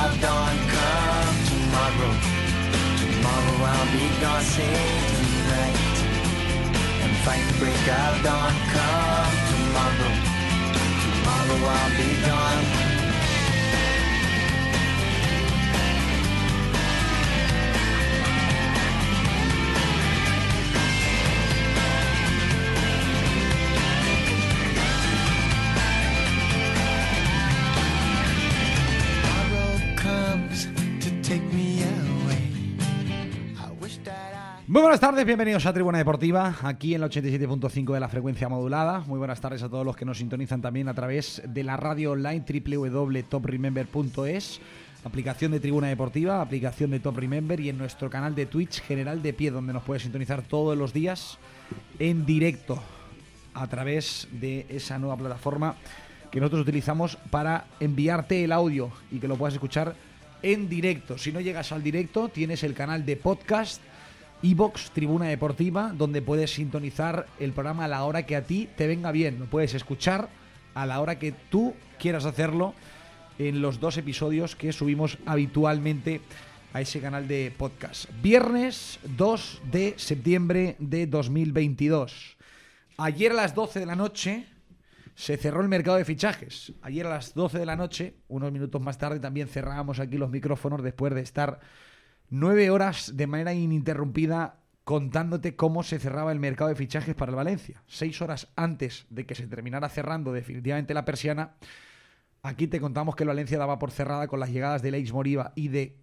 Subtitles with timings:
[0.00, 0.56] of dawn.
[0.74, 2.12] Come tomorrow.
[3.00, 4.12] Tomorrow I'll be.
[4.42, 5.98] Save tonight
[7.02, 8.54] and fight break of dawn.
[8.74, 10.14] Come tomorrow.
[11.02, 12.91] Tomorrow I'll be gone.
[34.72, 39.00] Muy buenas tardes, bienvenidos a Tribuna Deportiva, aquí en la 87.5 de la frecuencia modulada.
[39.00, 42.12] Muy buenas tardes a todos los que nos sintonizan también a través de la radio
[42.12, 44.60] online www.topremember.es,
[45.04, 49.20] aplicación de Tribuna Deportiva, aplicación de Top Remember y en nuestro canal de Twitch General
[49.20, 51.36] de Pie, donde nos puedes sintonizar todos los días
[51.98, 52.82] en directo
[53.52, 55.76] a través de esa nueva plataforma
[56.30, 59.94] que nosotros utilizamos para enviarte el audio y que lo puedas escuchar
[60.40, 61.18] en directo.
[61.18, 63.82] Si no llegas al directo, tienes el canal de podcast
[64.42, 68.86] Evox Tribuna Deportiva, donde puedes sintonizar el programa a la hora que a ti te
[68.86, 69.38] venga bien.
[69.38, 70.28] Lo puedes escuchar
[70.74, 72.74] a la hora que tú quieras hacerlo
[73.38, 76.20] en los dos episodios que subimos habitualmente
[76.72, 78.06] a ese canal de podcast.
[78.22, 82.36] Viernes 2 de septiembre de 2022.
[82.98, 84.46] Ayer a las 12 de la noche
[85.14, 86.72] se cerró el mercado de fichajes.
[86.82, 90.30] Ayer a las 12 de la noche, unos minutos más tarde, también cerrábamos aquí los
[90.30, 91.60] micrófonos después de estar
[92.32, 97.36] nueve horas de manera ininterrumpida contándote cómo se cerraba el mercado de fichajes para el
[97.36, 97.82] Valencia.
[97.86, 101.56] Seis horas antes de que se terminara cerrando definitivamente la persiana,
[102.42, 105.52] aquí te contamos que el Valencia daba por cerrada con las llegadas de Leix Moriba
[105.54, 105.98] y de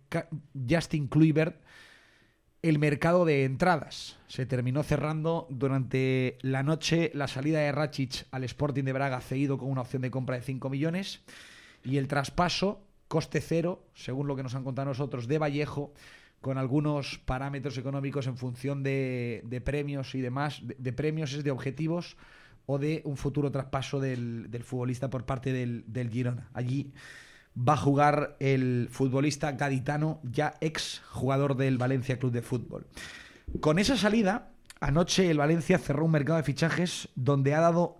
[0.69, 1.63] Justin Kluivert
[2.61, 4.19] el mercado de entradas.
[4.27, 9.57] Se terminó cerrando durante la noche la salida de Rachic al Sporting de Braga cedido
[9.57, 11.21] con una opción de compra de 5 millones
[11.83, 15.93] y el traspaso coste cero, según lo que nos han contado nosotros, de Vallejo
[16.41, 21.51] con algunos parámetros económicos en función de, premios y demás, de, de premios es de
[21.51, 22.17] objetivos
[22.65, 26.49] o de un futuro traspaso del, del futbolista por parte del, del Girona.
[26.53, 26.93] Allí
[27.57, 32.87] va a jugar el futbolista gaditano, ya ex jugador del Valencia Club de Fútbol.
[33.59, 37.97] Con esa salida, anoche el Valencia cerró un mercado de fichajes donde ha dado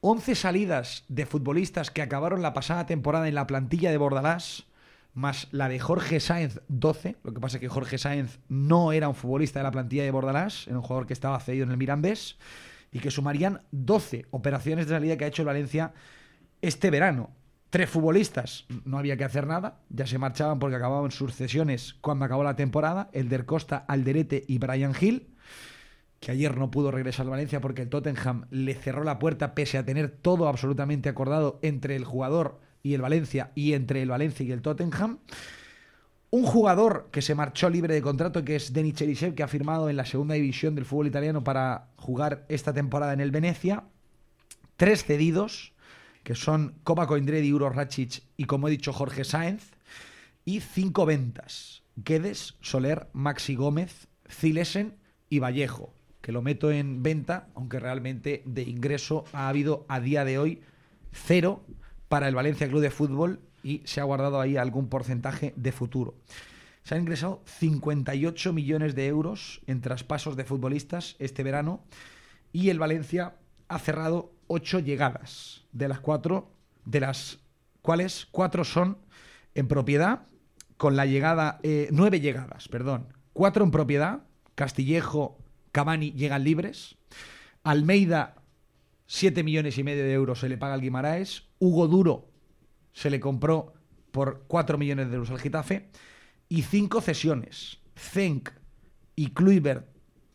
[0.00, 4.66] 11 salidas de futbolistas que acabaron la pasada temporada en la plantilla de Bordalás,
[5.14, 7.16] más la de Jorge Sáenz 12.
[7.22, 10.10] Lo que pasa es que Jorge Sáenz no era un futbolista de la plantilla de
[10.10, 12.38] Bordalás, era un jugador que estaba cedido en el Mirandés,
[12.92, 15.92] y que sumarían 12 operaciones de salida que ha hecho el Valencia
[16.62, 17.30] este verano.
[17.70, 22.24] Tres futbolistas, no había que hacer nada, ya se marchaban porque acababan sus cesiones cuando
[22.24, 25.36] acabó la temporada, Elder Costa, Alderete y Brian Hill,
[26.18, 29.78] que ayer no pudo regresar al Valencia porque el Tottenham le cerró la puerta pese
[29.78, 34.44] a tener todo absolutamente acordado entre el jugador y el Valencia y entre el Valencia
[34.44, 35.18] y el Tottenham.
[36.30, 39.90] Un jugador que se marchó libre de contrato, que es Denis Cherisev, que ha firmado
[39.90, 43.84] en la segunda división del fútbol italiano para jugar esta temporada en el Venecia.
[44.76, 45.72] Tres cedidos,
[46.22, 49.72] que son Copa Coindredi, Uro Racic y, como he dicho, Jorge Sáenz.
[50.44, 51.82] Y cinco ventas.
[51.96, 54.94] Guedes, Soler, Maxi Gómez, Zilesen
[55.28, 60.24] y Vallejo, que lo meto en venta, aunque realmente de ingreso ha habido a día
[60.24, 60.62] de hoy
[61.12, 61.64] cero
[62.10, 66.16] para el Valencia Club de Fútbol y se ha guardado ahí algún porcentaje de futuro.
[66.82, 71.84] Se han ingresado 58 millones de euros en traspasos de futbolistas este verano
[72.52, 73.36] y el Valencia
[73.68, 76.50] ha cerrado ocho llegadas, de las cuatro,
[76.84, 77.38] de las
[77.80, 78.98] cuales cuatro son
[79.54, 80.26] en propiedad,
[80.78, 84.24] con la llegada, eh, nueve llegadas, perdón, cuatro en propiedad,
[84.56, 85.38] Castillejo,
[85.70, 86.96] Cavani llegan libres,
[87.62, 88.34] Almeida,
[89.12, 92.30] siete millones y medio de euros se le paga al Guimaraes, Hugo Duro
[92.92, 93.74] se le compró
[94.12, 95.88] por cuatro millones de euros al Getafe,
[96.48, 98.50] y cinco cesiones, Zenk
[99.16, 99.88] y Kluivert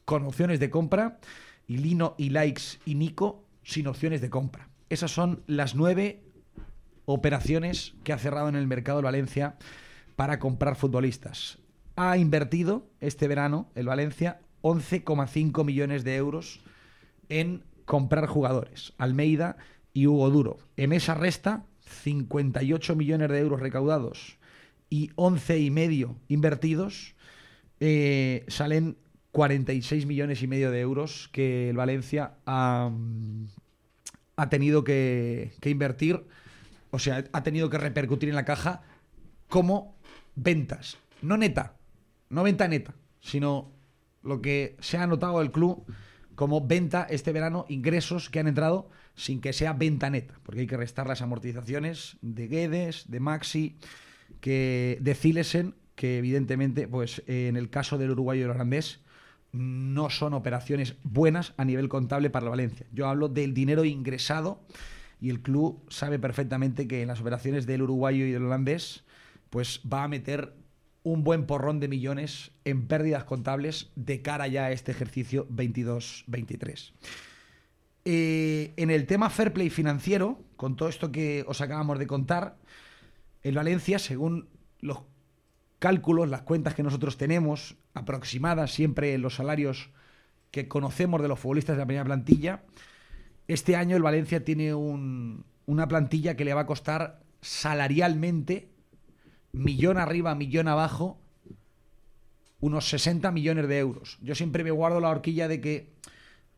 [0.04, 1.22] con opciones de compra,
[1.68, 4.68] y Lino y Likes y Nico sin opciones de compra.
[4.89, 6.21] Esas son las nueve
[7.06, 9.56] operaciones que ha cerrado en el mercado de Valencia
[10.18, 11.60] para comprar futbolistas.
[11.95, 16.60] Ha invertido este verano el Valencia 11,5 millones de euros
[17.30, 18.94] en comprar jugadores.
[18.98, 19.58] Almeida
[19.94, 20.58] y Hugo Duro.
[20.78, 21.66] En esa resta,
[22.04, 24.38] 58 millones de euros recaudados
[24.90, 27.16] y 11 y medio invertidos,
[27.80, 28.98] eh, salen
[29.32, 32.92] 46 millones y medio de euros que el Valencia ha,
[34.36, 36.26] ha tenido que, que invertir,
[36.92, 38.84] o sea, ha tenido que repercutir en la caja
[39.50, 39.96] como
[40.36, 41.76] ventas, no neta,
[42.30, 43.72] no venta neta, sino
[44.24, 45.86] lo que se ha anotado el club
[46.36, 50.68] como venta este verano, ingresos que han entrado sin que sea venta neta, porque hay
[50.68, 53.78] que restar las amortizaciones de Guedes, de Maxi,
[54.42, 59.00] que de Zilesen, que evidentemente, pues en el caso del uruguayo y el holandés,
[59.54, 62.86] no son operaciones buenas a nivel contable para la Valencia.
[62.92, 64.60] Yo hablo del dinero ingresado
[65.22, 69.06] y el club sabe perfectamente que en las operaciones del uruguayo y del holandés,
[69.50, 70.54] pues va a meter
[71.06, 76.94] un buen porrón de millones en pérdidas contables de cara ya a este ejercicio 22-23.
[78.06, 82.57] Eh, en el tema fair play financiero, con todo esto que os acabamos de contar,
[83.44, 84.50] el Valencia, según
[84.80, 85.04] los
[85.78, 89.92] cálculos, las cuentas que nosotros tenemos, aproximadas siempre los salarios
[90.50, 92.63] que conocemos de los futbolistas de la primera plantilla,
[93.48, 98.69] este año el Valencia tiene una plantilla que le va a costar salarialmente
[99.56, 101.19] millón arriba, millón abajo,
[102.60, 104.18] unos 60 millones de euros.
[104.22, 105.94] Yo siempre me guardo la horquilla de que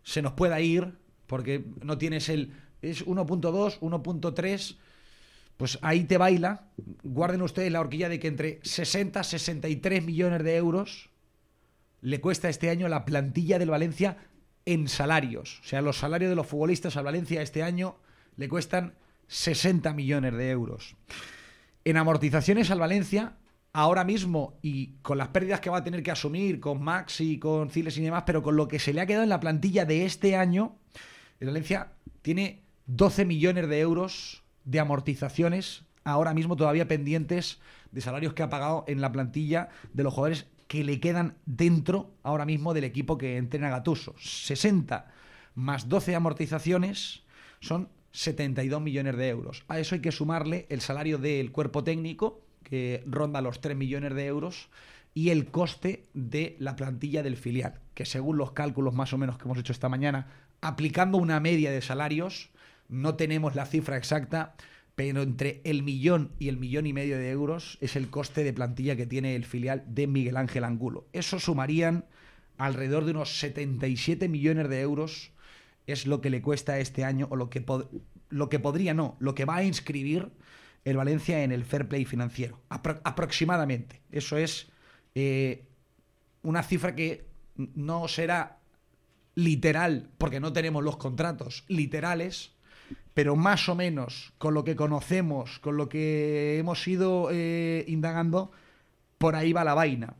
[0.04, 0.98] se nos pueda ir,
[1.28, 2.54] porque no tienes el...
[2.82, 4.78] Es 1.2, 1.3,
[5.58, 6.68] pues ahí te baila.
[7.04, 11.10] Guarden ustedes la horquilla de que entre 60 63 millones de euros
[12.02, 14.18] le cuesta este año la plantilla del Valencia
[14.66, 15.60] en salarios.
[15.62, 17.98] O sea, los salarios de los futbolistas al Valencia este año
[18.38, 18.94] le cuestan
[19.28, 20.96] 60 millones de euros.
[21.88, 23.38] En amortizaciones al Valencia,
[23.72, 27.70] ahora mismo, y con las pérdidas que va a tener que asumir con Maxi, con
[27.70, 30.04] Ciles y demás, pero con lo que se le ha quedado en la plantilla de
[30.04, 30.76] este año,
[31.40, 31.94] el Valencia
[32.24, 37.62] tiene 12 millones de euros de amortizaciones ahora mismo todavía pendientes
[37.94, 42.12] de salarios que ha pagado en la plantilla de los jugadores que le quedan dentro
[42.22, 44.14] ahora mismo del equipo que entrena Gatuso.
[44.20, 45.10] 60
[45.56, 47.24] más 12 amortizaciones
[47.62, 49.64] son 72 millones de euros.
[49.68, 54.14] A eso hay que sumarle el salario del cuerpo técnico, que ronda los 3 millones
[54.16, 54.70] de euros,
[55.14, 59.38] y el coste de la plantilla del filial, que según los cálculos más o menos
[59.38, 60.28] que hemos hecho esta mañana,
[60.62, 62.52] aplicando una media de salarios,
[62.88, 64.56] no tenemos la cifra exacta,
[64.96, 68.54] pero entre el millón y el millón y medio de euros es el coste de
[68.54, 71.08] plantilla que tiene el filial de Miguel Ángel Angulo.
[71.14, 72.06] Eso sumarían
[72.58, 75.32] alrededor de unos 77 millones de euros
[75.88, 77.66] es lo que le cuesta este año, o lo que,
[78.30, 80.30] lo que podría, no, lo que va a inscribir
[80.84, 84.02] el Valencia en el fair play financiero, aproximadamente.
[84.12, 84.68] Eso es
[85.16, 85.66] eh,
[86.44, 87.26] una cifra que
[87.56, 88.60] no será
[89.36, 92.52] literal, porque no tenemos los contratos literales,
[93.14, 98.52] pero más o menos con lo que conocemos, con lo que hemos ido eh, indagando,
[99.18, 100.16] por ahí va la vaina.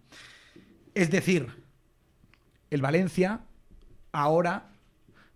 [0.96, 1.48] Es decir,
[2.72, 3.42] el Valencia
[4.12, 4.72] ahora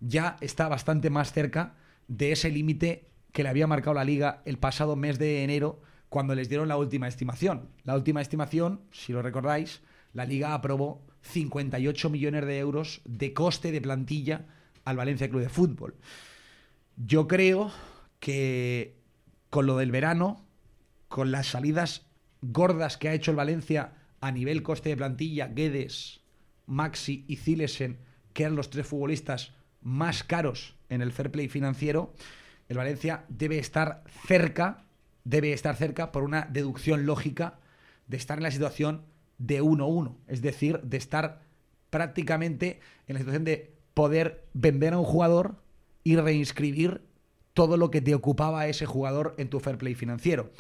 [0.02, 1.76] ya está bastante más cerca
[2.08, 6.36] de ese límite que le había marcado la liga el pasado mes de enero cuando
[6.36, 7.70] les dieron la última estimación.
[7.84, 9.82] La última estimación, si lo recordáis,
[10.12, 14.48] la liga aprobó 58 millones de euros de coste de plantilla
[14.84, 15.96] al Valencia Club de Fútbol.
[16.98, 17.72] Yo creo
[18.20, 19.00] que
[19.50, 20.46] con lo del verano,
[21.08, 22.08] con las salidas
[22.42, 26.22] gordas que ha hecho el Valencia a nivel coste de plantilla, Guedes,
[26.66, 28.00] Maxi y Zilesen,
[28.34, 32.14] que eran los tres futbolistas más caros en el fair play financiero,
[32.70, 34.86] el Valencia debe estar cerca,
[35.24, 37.60] debe estar cerca por una deducción lógica
[38.08, 39.04] de estar en la situación
[39.38, 41.42] de 1-1, es decir, de estar
[41.90, 45.62] prácticamente en la situación de poder vender a un jugador
[46.04, 47.02] y reinscribir
[47.54, 50.52] todo lo que te ocupaba ese jugador en tu fair play financiero.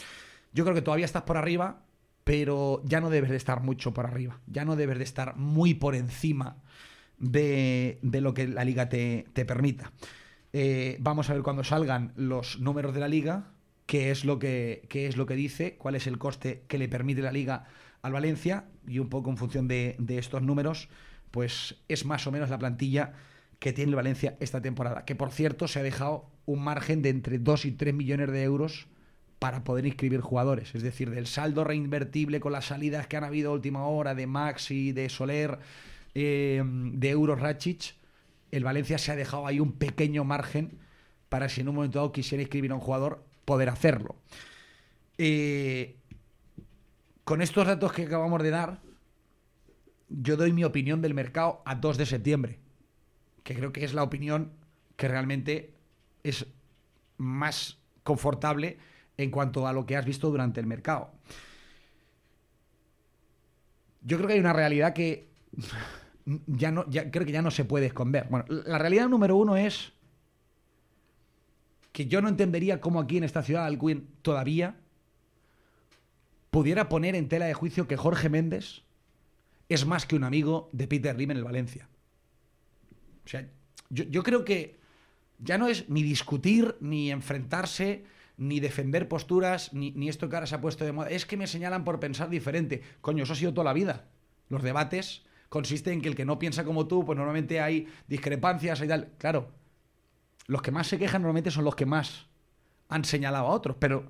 [0.54, 1.84] Yo creo que todavía estás por arriba,
[2.24, 5.74] pero ya no debes de estar mucho por arriba, ya no debes de estar muy
[5.74, 6.58] por encima
[7.22, 9.92] de, lo que la liga te, permita.
[10.54, 13.52] Eh, vamos a ver cuando salgan los números de la liga,
[13.86, 16.90] qué es lo que, qué es lo que dice, cuál es el coste que le
[16.90, 17.66] permite la liga
[18.02, 20.90] al Valencia y un poco en función de, de estos números,
[21.30, 23.14] pues es más o menos la plantilla
[23.60, 25.06] que tiene el Valencia esta temporada.
[25.06, 28.44] Que por cierto se ha dejado un margen de entre 2 y 3 millones de
[28.44, 28.88] euros
[29.42, 30.76] para poder inscribir jugadores.
[30.76, 34.28] Es decir, del saldo reinvertible con las salidas que han habido a última hora de
[34.28, 35.58] Maxi, de Soler,
[36.14, 37.96] eh, de Euro Racic,
[38.52, 40.80] el Valencia se ha dejado ahí un pequeño margen
[41.30, 44.18] para si en un momento dado quisiera inscribir a un jugador, poder hacerlo.
[45.18, 45.96] Eh,
[47.24, 48.82] con estos datos que acabamos de dar,
[50.10, 52.60] yo doy mi opinión del mercado a 2 de septiembre,
[53.44, 54.52] que creo que es la opinión
[54.98, 55.74] que realmente
[56.24, 56.46] es
[57.18, 58.78] más confortable
[59.18, 61.12] en cuanto a lo que has visto durante el mercado.
[64.02, 65.31] Yo creo que hay una realidad que
[66.48, 68.28] ya no, creo que ya no se puede esconder.
[68.30, 69.94] Bueno, la realidad número uno es
[71.92, 74.76] que yo no entendería cómo aquí en esta ciudad Alcuin todavía
[76.50, 78.84] pudiera poner en tela de juicio que Jorge Méndez
[79.70, 81.88] es más que un amigo de Peter Lim en el Valencia.
[83.26, 83.48] O sea,
[83.90, 84.80] yo, creo que
[85.40, 88.04] ya no es ni discutir, ni enfrentarse,
[88.38, 91.10] ni defender posturas, ni, esto que ahora se ha puesto de moda.
[91.10, 92.82] Es que me señalan por pensar diferente.
[93.00, 94.10] Coño, eso ha sido toda la vida.
[94.50, 98.82] Los debates consiste en que el que no piensa como tú, pues normalmente hay discrepancias
[98.82, 99.12] y tal.
[99.18, 99.52] Claro,
[100.48, 102.28] los que más se quejan normalmente son los que más
[102.88, 104.10] han señalado a otros, pero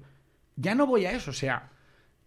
[0.56, 1.32] ya no voy a eso.
[1.32, 1.72] O sea,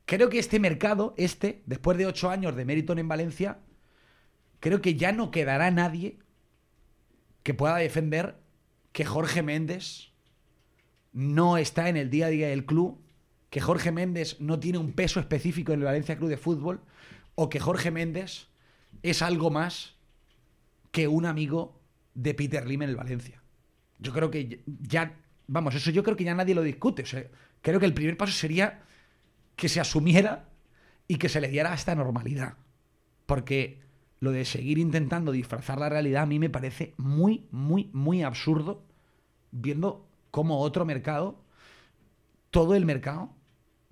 [0.04, 3.60] creo que este mercado, este, después de ocho años de Meriton en Valencia,
[4.58, 6.18] creo que ya no quedará nadie
[7.44, 8.40] que pueda defender
[8.90, 10.10] que Jorge Méndez
[11.12, 13.00] no está en el día a día del club,
[13.48, 16.80] que Jorge Méndez no tiene un peso específico en el Valencia Club de Fútbol,
[17.36, 18.48] o que Jorge Méndez
[19.04, 19.94] es algo más
[20.90, 21.78] que un amigo
[22.14, 23.42] de Peter Lim en el Valencia.
[23.98, 25.14] Yo creo que ya,
[25.46, 27.04] vamos, eso yo creo que ya nadie lo discute.
[27.60, 28.82] Creo que el primer paso sería
[29.56, 30.48] que se asumiera
[31.06, 32.56] y que se le diera esta normalidad.
[33.26, 33.82] Porque
[34.20, 38.86] lo de seguir intentando disfrazar la realidad a mí me parece muy, muy, muy absurdo
[39.50, 41.44] viendo cómo otro mercado,
[42.50, 43.36] todo el mercado,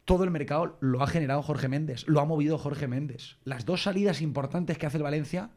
[0.04, 3.36] todo el mercado lo ha generado Jorge Méndez, lo ha movido Jorge Méndez.
[3.44, 5.50] Las dos salidas importantes que hace el Valencia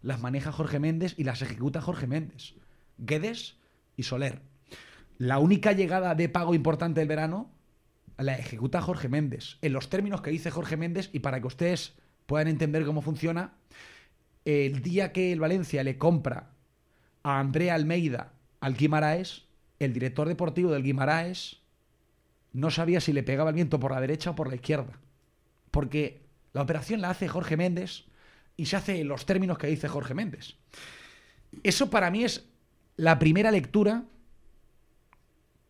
[0.00, 2.54] las maneja Jorge Méndez y las ejecuta Jorge Méndez.
[2.98, 3.56] Guedes
[3.96, 4.42] y Soler.
[5.18, 7.52] La única llegada de pago importante del verano
[8.18, 9.58] la ejecuta Jorge Méndez.
[9.62, 11.94] En los términos que dice Jorge Méndez, y para que ustedes
[12.26, 13.54] puedan entender cómo funciona,
[14.44, 16.50] el día que el Valencia le compra
[17.22, 19.44] a Andrea Almeida al Guimaraes,
[19.78, 21.61] el director deportivo del Guimaraes
[22.52, 24.98] no sabía si le pegaba el viento por la derecha o por la izquierda.
[25.70, 28.04] Porque la operación la hace Jorge Méndez
[28.56, 30.56] y se hace en los términos que dice Jorge Méndez.
[31.62, 32.48] Eso para mí es
[32.96, 34.04] la primera lectura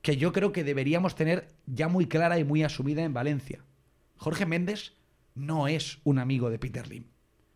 [0.03, 3.65] que yo creo que deberíamos tener ya muy clara y muy asumida en Valencia.
[4.17, 4.95] Jorge Méndez
[5.35, 7.05] no es un amigo de Peter Lim.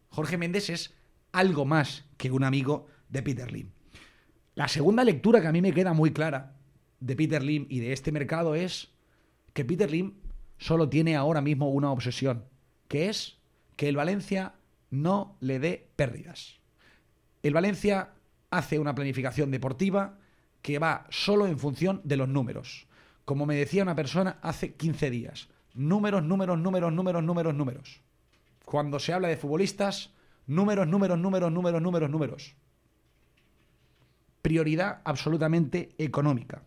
[0.09, 0.95] Jorge Méndez es
[1.33, 3.71] algo más que un amigo de Peter Lim.
[4.55, 6.55] La segunda lectura que a mí me queda muy clara
[7.01, 8.96] de Peter Lim y de este mercado es
[9.57, 10.13] que Peter Lim
[10.59, 12.45] solo tiene ahora mismo una obsesión,
[12.89, 13.39] que es
[13.77, 14.53] que el Valencia
[14.91, 16.61] no le dé pérdidas.
[17.43, 18.11] El Valencia
[18.51, 20.19] hace una planificación deportiva
[20.61, 22.87] que va solo en función de los números.
[23.25, 28.03] Como me decía una persona hace 15 días, números, números, números, números, números, números.
[28.67, 30.13] Cuando se habla de futbolistas,
[30.47, 32.55] números, números, números, números, números, números.
[34.43, 36.63] Prioridad absolutamente económica.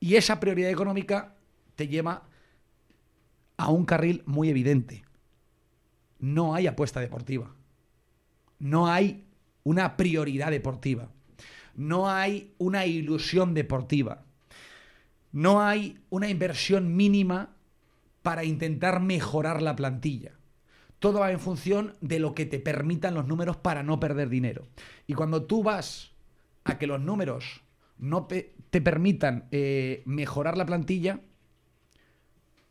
[0.00, 1.36] Y esa prioridad económica
[1.74, 2.24] te lleva
[3.56, 5.04] a un carril muy evidente.
[6.18, 7.54] No hay apuesta deportiva.
[8.58, 9.24] No hay
[9.64, 11.10] una prioridad deportiva.
[11.74, 14.24] No hay una ilusión deportiva.
[15.30, 17.54] No hay una inversión mínima
[18.22, 20.32] para intentar mejorar la plantilla.
[20.98, 24.66] Todo va en función de lo que te permitan los números para no perder dinero.
[25.06, 26.12] Y cuando tú vas
[26.64, 27.62] a que los números
[27.98, 31.20] no te permitan eh, mejorar la plantilla,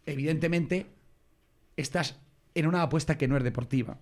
[0.05, 0.87] evidentemente
[1.75, 2.19] estás
[2.55, 3.97] en una apuesta que no es deportiva.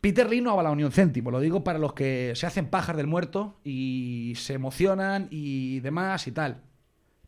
[0.00, 2.68] Peter Lee no ha avalado ni un céntimo, lo digo para los que se hacen
[2.68, 6.62] pajas del muerto y se emocionan y demás y tal.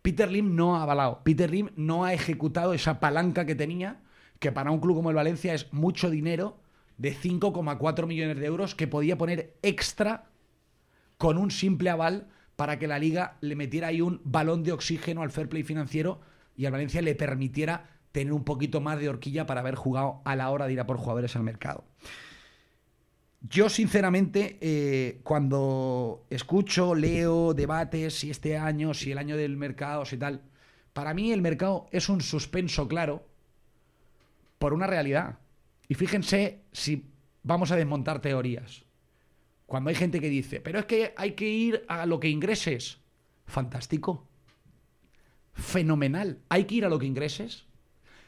[0.01, 4.01] Peter Lim no ha avalado, Peter Lim no ha ejecutado esa palanca que tenía,
[4.41, 6.61] que para un club como el Valencia es mucho dinero,
[6.97, 10.31] de 5,4 millones de euros que podía poner extra
[11.19, 12.29] con un simple aval
[12.63, 16.21] para que la liga le metiera ahí un balón de oxígeno al fair play financiero
[16.57, 20.37] y al Valencia le permitiera tener un poquito más de horquilla para haber jugado a
[20.37, 21.83] la hora de ir a por jugadores al mercado.
[23.41, 30.05] Yo, sinceramente, eh, cuando escucho, leo debates, si este año, si el año del mercado,
[30.05, 30.43] si tal,
[30.93, 33.27] para mí el mercado es un suspenso claro
[34.61, 35.41] por una realidad.
[35.89, 37.11] Y fíjense si
[37.43, 38.85] vamos a desmontar teorías.
[39.73, 42.99] Cuando hay gente que dice, pero es que hay que ir a lo que ingreses.
[43.47, 44.29] Fantástico.
[45.55, 46.43] Fenomenal.
[46.51, 47.65] Hay que ir a lo que ingreses.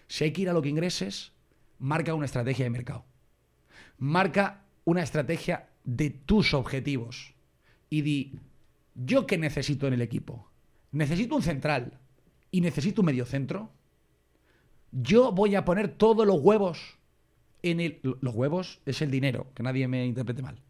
[0.09, 1.33] Si hay que ir a lo que ingreses,
[1.79, 3.05] marca una estrategia de mercado.
[3.99, 7.35] Marca una estrategia de tus objetivos.
[7.91, 8.39] Y di,
[8.95, 10.51] ¿yo qué necesito en el equipo?
[10.93, 12.01] Necesito un central
[12.53, 13.71] y necesito un mediocentro.
[14.93, 16.97] Yo voy a poner todos los huevos
[17.63, 18.01] en el.
[18.03, 20.64] Los huevos es el dinero, que nadie me interprete mal.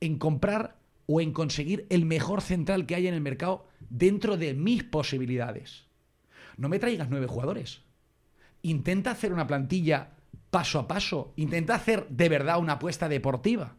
[0.00, 4.54] En comprar o en conseguir el mejor central que haya en el mercado dentro de
[4.54, 5.86] mis posibilidades.
[6.56, 7.82] No me traigas nueve jugadores.
[8.62, 10.10] Intenta hacer una plantilla
[10.50, 11.32] paso a paso.
[11.36, 13.76] Intenta hacer de verdad una apuesta deportiva.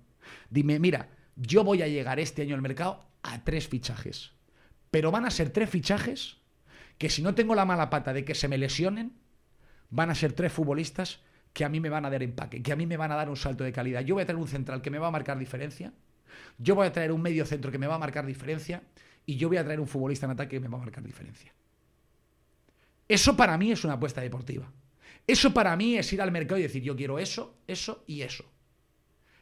[0.49, 4.31] Dime, mira, yo voy a llegar este año al mercado a tres fichajes.
[4.91, 6.37] Pero van a ser tres fichajes
[6.97, 9.13] que si no tengo la mala pata de que se me lesionen,
[9.89, 11.19] van a ser tres futbolistas
[11.53, 13.29] que a mí me van a dar empaque, que a mí me van a dar
[13.29, 14.01] un salto de calidad.
[14.01, 15.93] Yo voy a tener un central que me va a marcar diferencia,
[16.57, 18.83] yo voy a traer un medio centro que me va a marcar diferencia
[19.25, 21.53] y yo voy a traer un futbolista en ataque que me va a marcar diferencia.
[23.07, 24.71] Eso para mí es una apuesta deportiva.
[25.25, 28.45] Eso para mí es ir al mercado y decir, yo quiero eso, eso y eso.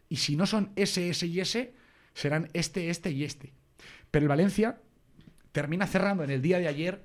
[0.09, 1.73] Y si no son ese, ese y ese,
[2.13, 3.53] serán este, este y este.
[4.11, 4.81] Pero el Valencia
[5.51, 7.03] termina cerrando en el día de ayer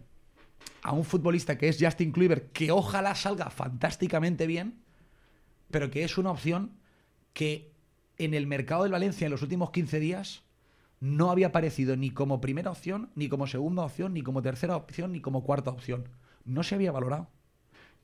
[0.82, 4.82] a un futbolista que es Justin Kluivert, que ojalá salga fantásticamente bien,
[5.70, 6.78] pero que es una opción
[7.32, 7.71] que
[8.19, 10.42] en el mercado del Valencia en los últimos 15 días
[11.00, 15.11] no había aparecido ni como primera opción, ni como segunda opción, ni como tercera opción,
[15.11, 16.09] ni como cuarta opción.
[16.44, 17.29] No se había valorado.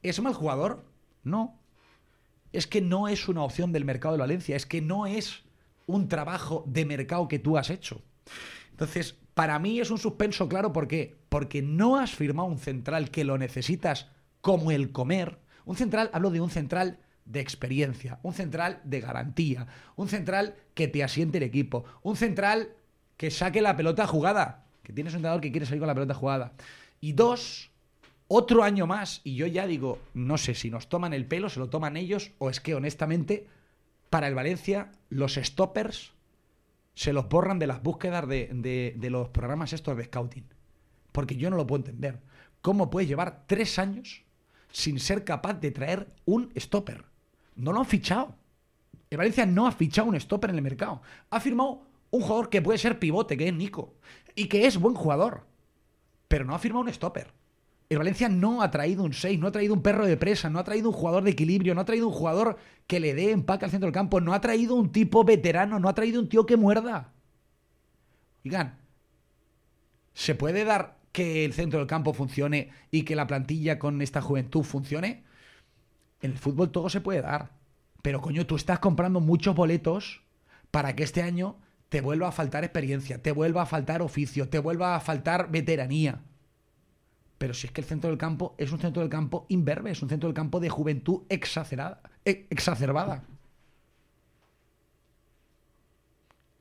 [0.03, 0.85] ¿Es mal jugador?
[1.23, 1.61] No.
[2.53, 5.45] Es que no es una opción del mercado de Valencia, es que no es
[5.87, 8.03] un trabajo de mercado que tú has hecho.
[8.73, 11.17] Entonces, para mí es un suspenso claro, ¿por qué?
[11.29, 14.09] Porque no has firmado un central que lo necesitas
[14.41, 15.39] como el comer.
[15.65, 20.89] Un central, hablo de un central de experiencia, un central de garantía, un central que
[20.89, 22.71] te asiente el equipo, un central
[23.17, 26.15] que saque la pelota jugada, que tienes un entrenador que quiere salir con la pelota
[26.15, 26.53] jugada.
[27.01, 27.71] Y dos,
[28.27, 31.61] otro año más, y yo ya digo, no sé si nos toman el pelo, se
[31.61, 33.47] lo toman ellos, o es que honestamente,
[34.09, 36.13] para el Valencia, los stoppers
[36.95, 40.47] se los borran de las búsquedas de, los programas estos de scouting.
[41.13, 42.21] Porque yo no lo puedo entender.
[42.63, 44.23] ¿Cómo puedes llevar tres años
[44.73, 47.05] sin ser capaz de traer un stopper?
[47.59, 48.35] No lo han fichado.
[49.11, 51.03] El Valencia no ha fichado un stopper en el mercado.
[51.31, 53.95] Ha firmado un jugador que puede ser pivote, que es Nico,
[54.35, 55.45] y que es buen jugador.
[56.29, 57.33] Pero no ha firmado un stopper.
[57.89, 60.59] El Valencia no ha traído un 6, no ha traído un perro de presa, no
[60.59, 63.65] ha traído un jugador de equilibrio, no ha traído un jugador que le dé empaque
[63.65, 66.45] al centro del campo, no ha traído un tipo veterano, no ha traído un tío
[66.45, 67.13] que muerda.
[68.45, 68.79] Oigan,
[70.13, 74.21] ¿se puede dar que el centro del campo funcione y que la plantilla con esta
[74.21, 75.25] juventud funcione?
[76.21, 77.51] En el fútbol todo se puede dar.
[78.03, 80.23] Pero coño, tú estás comprando muchos boletos
[80.71, 81.57] para que este año
[81.89, 86.21] te vuelva a faltar experiencia, te vuelva a faltar oficio, te vuelva a faltar veteranía.
[87.39, 90.03] Pero si es que el centro del campo es un centro del campo imberbe, es
[90.03, 92.01] un centro del campo de juventud exacerbada.
[92.25, 93.23] exacerbada.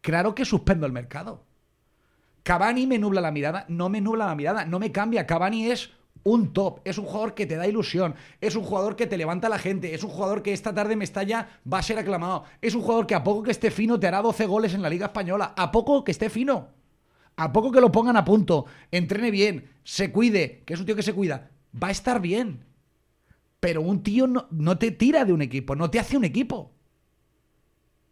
[0.02, 1.44] Claro que suspendo el mercado.
[2.44, 5.28] Cavani me nubla la mirada, no me nubla la mirada, no me cambia.
[5.28, 5.92] Cavani es
[6.28, 9.48] un top, es un jugador que te da ilusión, es un jugador que te levanta
[9.48, 12.76] la gente, es un jugador que esta tarde me estalla, va a ser aclamado, es
[12.76, 15.06] un jugador que a poco que esté fino te hará 12 goles en la Liga
[15.06, 16.68] Española, a poco que esté fino.
[17.38, 20.98] A poco que lo pongan a punto, entrene bien, se cuide, que es un tío
[20.98, 22.66] que se cuida, va a estar bien.
[23.62, 26.74] Pero un tío no, te tira de un equipo, no te hace un equipo.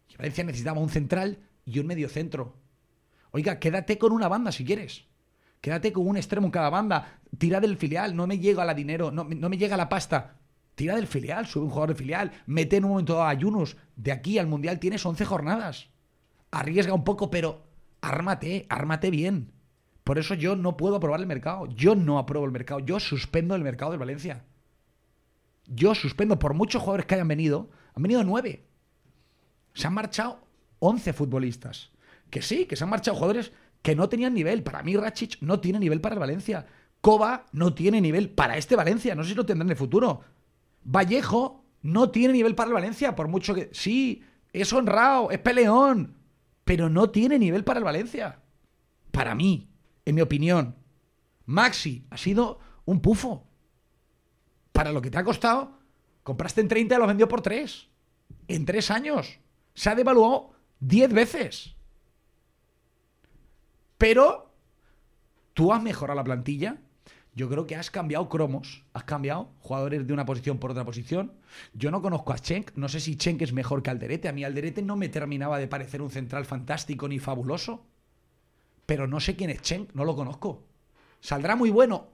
[0.08, 2.56] Y Valencia necesitaba un central y un medio centro.
[3.32, 5.04] Oiga, quédate con una banda si quieres.
[5.60, 7.20] Quédate con un extremo en cada banda.
[7.38, 10.36] Tira del filial, no me llega la dinero, no, me llega la pasta.
[10.74, 13.76] Tira del filial, sube un jugador de filial, mete en un momento a ayunos.
[13.96, 15.88] De aquí al Mundial tienes 11 jornadas.
[16.50, 17.62] Arriesga un poco, pero
[18.00, 19.52] ármate, ármate bien.
[20.04, 21.66] Por eso yo no puedo aprobar el mercado.
[21.66, 22.78] Yo no apruebo el mercado.
[22.78, 24.44] Yo suspendo el mercado de Valencia.
[25.66, 27.70] Yo suspendo por muchos jugadores que hayan venido.
[27.94, 28.64] Han venido nueve.
[29.74, 30.46] Se han marchado
[30.78, 31.90] once futbolistas.
[32.30, 33.50] Que sí, que se han marchado jugadores
[33.86, 34.64] que no tenían nivel.
[34.64, 36.66] Para mí, Rachic no tiene nivel para el Valencia.
[37.00, 39.14] Koba no tiene nivel para este Valencia.
[39.14, 40.22] No sé si lo tendrá en el futuro.
[40.82, 43.14] Vallejo no tiene nivel para el Valencia.
[43.14, 43.70] Por mucho que.
[43.72, 46.16] Sí, es honrado, es peleón
[46.66, 48.40] pero no tiene nivel para el Valencia.
[49.12, 49.70] Para mí,
[50.04, 50.74] en mi opinión.
[51.44, 53.46] Maxi ha sido un pufo.
[54.72, 55.78] Para lo que te ha costado,
[56.24, 57.88] compraste en 30 y lo vendió por 3.
[58.48, 59.38] En 3 años.
[59.74, 61.75] Se ha devaluado Diez veces.
[63.98, 64.52] Pero
[65.54, 66.78] tú has mejorado la plantilla.
[67.34, 71.32] Yo creo que has cambiado cromos, has cambiado jugadores de una posición por otra posición.
[71.74, 74.28] Yo no conozco a Chenk, no sé si Chenk es mejor que Alderete.
[74.28, 77.84] A mí Alderete no me terminaba de parecer un central fantástico ni fabuloso.
[78.86, 80.64] Pero no sé quién es Chenk, no lo conozco.
[81.20, 82.08] ¿Saldrá muy bueno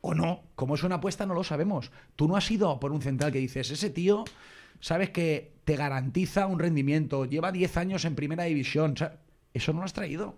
[0.00, 0.44] o no?
[0.54, 1.90] Como es una apuesta, no lo sabemos.
[2.16, 4.24] Tú no has ido por un central que dices, ese tío,
[4.80, 8.94] sabes que te garantiza un rendimiento, lleva 10 años en primera división.
[9.52, 10.36] Eso no lo has traído.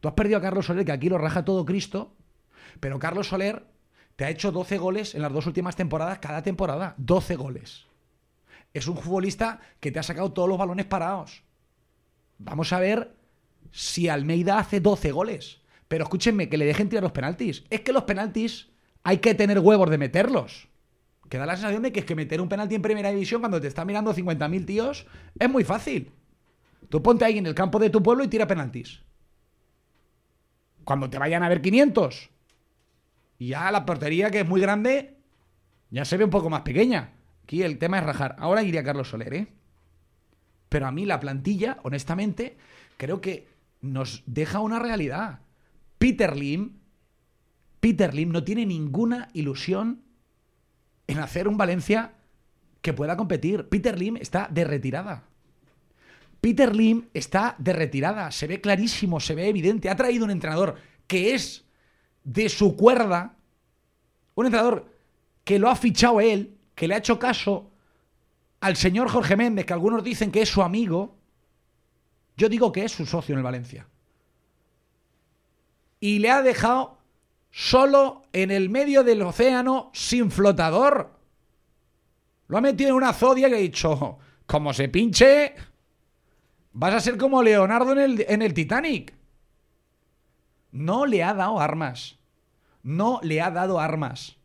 [0.00, 2.16] Tú has perdido a Carlos Soler, que aquí lo raja todo Cristo,
[2.80, 3.64] pero Carlos Soler
[4.16, 6.94] te ha hecho 12 goles en las dos últimas temporadas, cada temporada.
[6.98, 7.86] 12 goles.
[8.72, 11.42] Es un futbolista que te ha sacado todos los balones parados.
[12.38, 13.14] Vamos a ver
[13.70, 15.60] si Almeida hace 12 goles.
[15.88, 17.64] Pero escúchenme, que le dejen tirar los penaltis.
[17.68, 18.68] Es que los penaltis
[19.02, 20.68] hay que tener huevos de meterlos.
[21.28, 23.60] Que da la sensación de que es que meter un penalti en primera división cuando
[23.60, 25.06] te está mirando 50.000 tíos
[25.38, 26.12] es muy fácil.
[26.88, 29.00] Tú ponte ahí en el campo de tu pueblo y tira penaltis.
[30.84, 32.30] Cuando te vayan a ver 500,
[33.38, 35.16] y ya la portería, que es muy grande,
[35.90, 37.14] ya se ve un poco más pequeña.
[37.44, 38.36] Aquí el tema es rajar.
[38.38, 39.48] Ahora iría Carlos Soler, ¿eh?
[40.68, 42.56] Pero a mí la plantilla, honestamente,
[42.96, 43.48] creo que
[43.80, 45.40] nos deja una realidad.
[45.98, 46.78] Peter Lim,
[47.80, 50.02] Peter Lim no tiene ninguna ilusión
[51.06, 52.12] en hacer un Valencia
[52.82, 53.68] que pueda competir.
[53.68, 55.24] Peter Lim está de retirada.
[56.40, 58.30] Peter Lim está de retirada.
[58.30, 59.90] Se ve clarísimo, se ve evidente.
[59.90, 60.76] Ha traído un entrenador
[61.06, 61.64] que es
[62.24, 63.36] de su cuerda,
[64.34, 64.90] un entrenador
[65.44, 67.70] que lo ha fichado él, que le ha hecho caso
[68.60, 71.16] al señor Jorge Méndez, que algunos dicen que es su amigo,
[72.36, 73.86] yo digo que es su socio en el Valencia.
[75.98, 76.98] Y le ha dejado
[77.50, 81.18] solo en el medio del océano sin flotador.
[82.48, 85.54] Lo ha metido en una zodia que ha dicho, como se pinche,
[86.72, 89.14] vas a ser como Leonardo en el, en el Titanic.
[90.72, 92.18] No le ha dado armas.
[92.82, 94.36] No le ha dado armas.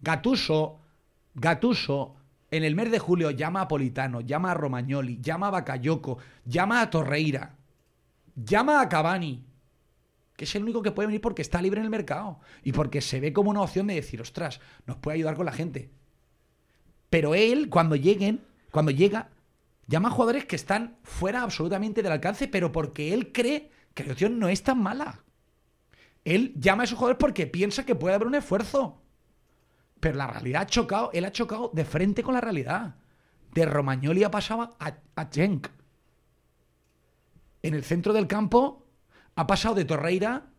[0.00, 0.80] Gatuso,
[1.34, 2.16] Gatuso,
[2.50, 6.80] en el mes de julio llama a Politano, llama a Romagnoli, llama a Bacayoco, llama
[6.80, 7.56] a Torreira,
[8.34, 9.44] llama a Cavani,
[10.36, 13.00] que es el único que puede venir porque está libre en el mercado y porque
[13.00, 15.90] se ve como una opción de decir, ostras, nos puede ayudar con la gente.
[17.10, 19.30] Pero él, cuando lleguen, cuando llega,
[19.86, 24.12] llama a jugadores que están fuera absolutamente del alcance, pero porque él cree que la
[24.12, 25.24] opción no es tan mala.
[26.24, 29.02] Él llama a esos jugadores porque piensa que puede haber un esfuerzo.
[30.00, 32.96] Pero la realidad ha chocado, él ha chocado de frente con la realidad.
[33.54, 35.30] De Romagnoli ha pasado a, a
[37.62, 38.86] En el centro del campo
[39.34, 40.50] ha pasado de Torreira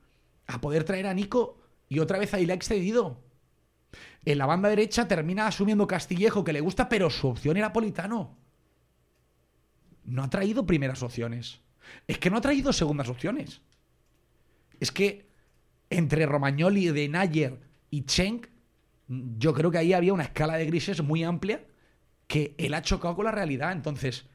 [0.47, 1.59] a poder traer a Nico
[1.89, 3.23] y otra vez ahí le ha excedido.
[4.25, 8.37] En la banda derecha termina asumiendo Castillejo que le gusta, pero su opción era Politano.
[10.07, 11.61] No ha traído primeras opciones.
[12.07, 13.61] Es que no ha traído segundas opciones.
[14.79, 15.27] Es que
[15.89, 17.59] entre Romagnoli, De Nayer
[17.91, 18.47] y Schenk,
[19.07, 21.65] yo creo que ahí había una escala de grises muy amplia
[22.27, 23.71] que él ha chocado con la realidad.
[23.71, 24.25] Entonces,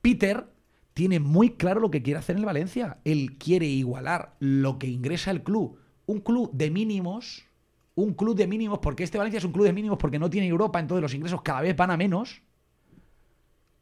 [0.00, 0.46] Peter
[0.94, 2.98] tiene muy claro lo que quiere hacer en el Valencia.
[3.04, 5.78] Él quiere igualar lo que ingresa el club.
[6.06, 7.44] Un club de mínimos,
[7.94, 10.48] un club de mínimos, porque este Valencia es un club de mínimos porque no tiene
[10.48, 12.42] Europa, entonces los ingresos cada vez van a menos,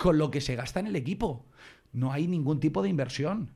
[0.00, 1.44] con lo que se gasta en el equipo.
[1.92, 3.52] No hay ningún tipo de inversión.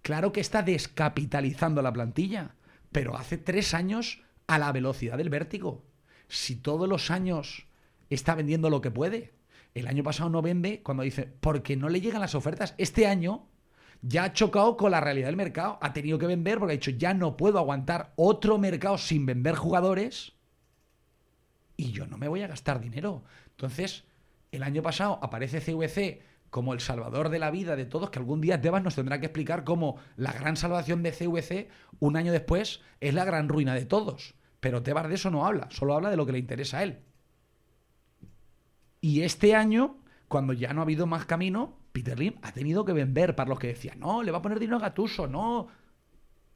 [0.00, 2.54] Claro que está descapitalizando la plantilla,
[2.92, 5.84] pero hace tres años a la velocidad del vértigo.
[6.28, 7.66] Si todos los años
[8.10, 9.34] está vendiendo lo que puede,
[9.74, 12.76] el año pasado no vende cuando dice, porque no le llegan las ofertas.
[12.78, 13.48] Este año
[14.02, 16.92] ya ha chocado con la realidad del mercado, ha tenido que vender porque ha dicho,
[16.92, 20.34] ya no puedo aguantar otro mercado sin vender jugadores
[21.76, 23.24] y yo no me voy a gastar dinero.
[23.50, 24.04] Entonces,
[24.52, 28.40] el año pasado aparece CVC como el salvador de la vida de todos, que algún
[28.40, 32.80] día Tebas nos tendrá que explicar cómo la gran salvación de CVC, un año después,
[33.00, 34.34] es la gran ruina de todos.
[34.60, 37.00] Pero Tebas de eso no habla, solo habla de lo que le interesa a él.
[39.00, 42.92] Y este año, cuando ya no ha habido más camino, Peter Lim ha tenido que
[42.92, 45.68] vender para los que decían, no, le va a poner dinero a Gatuso, no.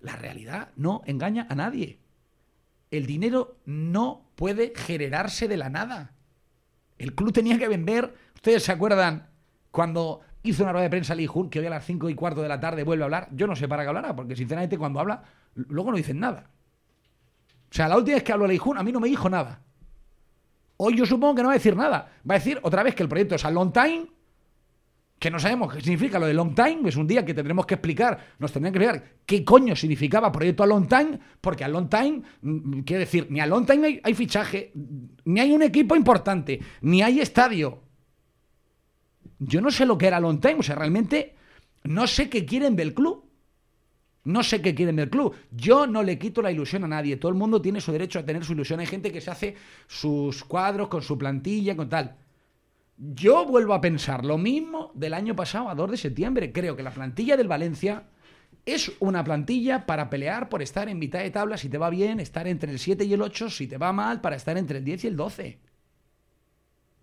[0.01, 2.01] La realidad no engaña a nadie.
[2.91, 6.15] El dinero no puede generarse de la nada.
[7.01, 9.31] El club tenía que vender, ustedes se acuerdan,
[9.71, 12.49] cuando hizo una rueda de prensa Lee que hoy a las 5 y cuarto de
[12.49, 15.23] la tarde vuelve a hablar, yo no sé para qué hablará, porque sinceramente cuando habla,
[15.55, 16.51] luego no dicen nada.
[17.71, 19.63] O sea, la última vez que habló Lee Jun, a mí no me dijo nada.
[20.77, 22.13] Hoy yo supongo que no va a decir nada.
[22.29, 24.07] Va a decir otra vez que el proyecto es a long time,
[25.21, 27.75] que no sabemos qué significa lo de long time, es un día que tendremos que
[27.75, 31.91] explicar, nos tendrán que explicar qué coño significaba proyecto a long time, porque a long
[31.91, 34.73] time, mm, quiere decir, ni a long time hay, hay fichaje,
[35.27, 37.83] ni hay un equipo importante, ni hay estadio,
[39.39, 41.35] yo no sé lo que era long time, o sea, realmente
[41.85, 43.27] no sé qué quieren del club.
[44.23, 45.35] No sé qué quieren del club.
[45.51, 47.17] Yo no le quito la ilusión a nadie.
[47.17, 48.79] Todo el mundo tiene su derecho a tener su ilusión.
[48.79, 49.57] Hay gente que se hace
[49.87, 52.17] sus cuadros con su plantilla, con tal.
[53.03, 56.53] Yo vuelvo a pensar lo mismo del año pasado, a 2 de septiembre.
[56.53, 58.05] Creo que la plantilla del Valencia
[58.67, 62.21] es una plantilla para pelear por estar en mitad de tabla si te va bien,
[62.21, 64.85] estar entre el 7 y el 8, si te va mal, para estar entre el
[64.85, 65.59] 10 y el 12.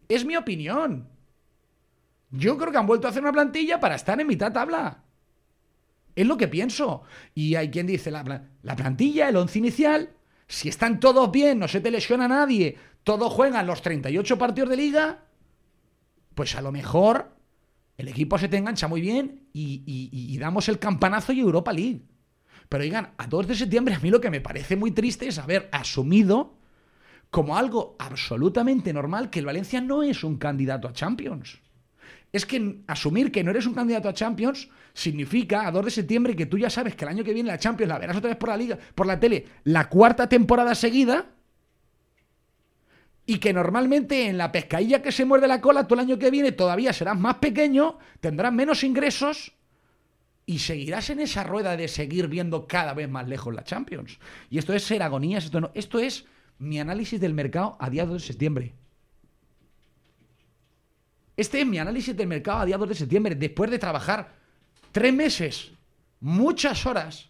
[0.07, 1.09] Es mi opinión.
[2.29, 5.03] Yo creo que han vuelto a hacer una plantilla para estar en mitad de tabla.
[6.15, 7.01] Es lo que pienso.
[7.33, 10.11] Y hay quien dice, la, la plantilla, el once inicial,
[10.47, 14.77] si están todos bien, no se te lesiona nadie, todos juegan los 38 partidos de
[14.77, 15.23] liga,
[16.37, 17.35] pues a lo mejor
[17.97, 22.03] el equipo se te engancha muy bien y, damos el campanazo y Europa League.
[22.69, 25.39] Pero digan, a 2 de septiembre a mí lo que me parece muy triste es
[25.39, 26.59] haber asumido
[27.31, 31.57] como algo absolutamente normal que el Valencia no es un candidato a Champions.
[32.31, 36.35] Es que asumir que no eres un candidato a Champions significa a 2 de septiembre
[36.35, 38.37] que tú ya sabes que el año que viene la Champions la verás otra vez
[38.37, 41.31] por la liga, por la tele, la cuarta temporada seguida
[43.29, 46.31] y que normalmente en la pescadilla que se muerde la cola todo el año que
[46.31, 49.51] viene todavía serás más pequeño, tendrás menos ingresos
[50.45, 54.17] y seguirás en esa rueda de seguir viendo cada vez más lejos la Champions.
[54.49, 56.25] Y esto es ser agonías, esto no, esto es
[56.57, 58.73] mi análisis del mercado a día 2 de septiembre.
[61.35, 64.35] Este es mi análisis del mercado a día 2 de septiembre, después de trabajar
[64.93, 65.73] tres meses,
[66.21, 67.29] muchas horas,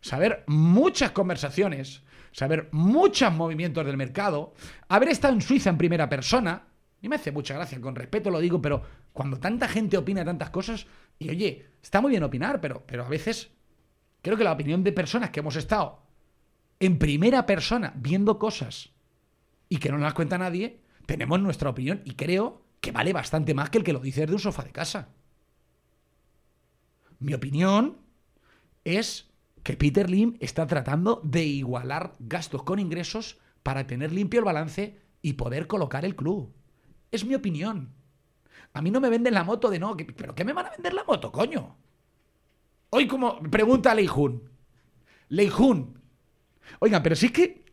[0.00, 2.02] saber muchas conversaciones,
[2.36, 4.52] saber muchos movimientos del mercado,
[4.88, 6.64] haber estado en Suiza en primera persona,
[7.00, 8.82] y me hace mucha gracia, con respeto lo digo, pero
[9.14, 10.86] cuando tanta gente opina tantas cosas,
[11.18, 13.52] y oye, está muy bien opinar, pero, pero a veces
[14.20, 16.02] creo que la opinión de personas que hemos estado
[16.78, 18.90] en primera persona viendo cosas
[19.70, 23.70] y que no las cuenta nadie, tenemos nuestra opinión y creo que vale bastante más
[23.70, 25.08] que el que lo dice desde un sofá de casa.
[27.18, 27.96] Mi opinión
[28.84, 29.25] es
[29.66, 34.96] que Peter Lim está tratando de igualar gastos con ingresos para tener limpio el balance
[35.22, 36.54] y poder colocar el club.
[37.10, 37.92] Es mi opinión.
[38.74, 40.94] A mí no me venden la moto de no, ¿pero qué me van a vender
[40.94, 41.76] la moto, coño?
[42.90, 44.48] Hoy como pregunta a Leijun.
[45.30, 46.00] Leijun.
[46.78, 47.64] Oigan, pero si es que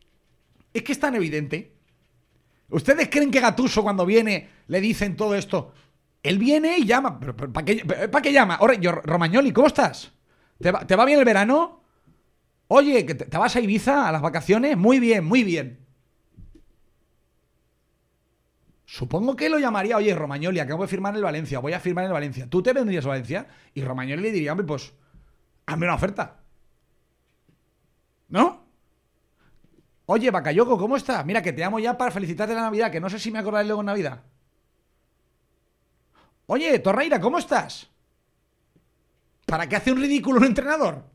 [0.72, 1.76] es que es tan evidente.
[2.70, 5.72] ¿Ustedes creen que Gatuso cuando viene le dicen todo esto?
[6.24, 7.20] Él viene y llama.
[7.20, 8.58] ¿Para qué, llama?
[9.04, 10.10] Romagnoli, ¿cómo estás?
[10.60, 11.83] ¿Te ¿Te va bien el verano?
[12.76, 14.76] Oye, te, vas a Ibiza a las vacaciones?
[14.76, 15.86] Muy bien, muy bien.
[18.84, 22.12] Supongo que lo llamaría, oye, Romagnoli, acabo de firmar en Valencia, voy a firmar en
[22.12, 22.50] Valencia.
[22.50, 23.46] ¿Tú te vendrías a Valencia?
[23.74, 24.92] Y Romagnoli le diría, hombre, pues,
[25.66, 26.40] hazme una oferta.
[28.30, 28.66] ¿No?
[30.06, 31.24] Oye, Bacayoco, ¿cómo estás?
[31.24, 33.66] Mira, que te amo ya para felicitarte la Navidad, que no sé si me acordaré
[33.66, 34.24] luego en Navidad.
[36.46, 37.88] Oye, Torreira, ¿cómo estás?
[39.46, 41.13] ¿Para qué hace un ridículo un entrenador?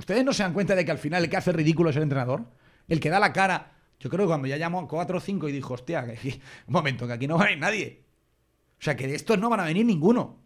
[0.00, 2.04] ¿Ustedes no se dan cuenta de que al final el que hace ridículo es el
[2.04, 2.46] entrenador?
[2.88, 3.72] El que da la cara.
[3.98, 6.06] Yo creo que cuando ya llamó a 4 o 5 y dijo, hostia,
[6.66, 8.02] un momento, que aquí no va a venir nadie.
[8.78, 10.38] O sea, que de estos no van a venir ninguno.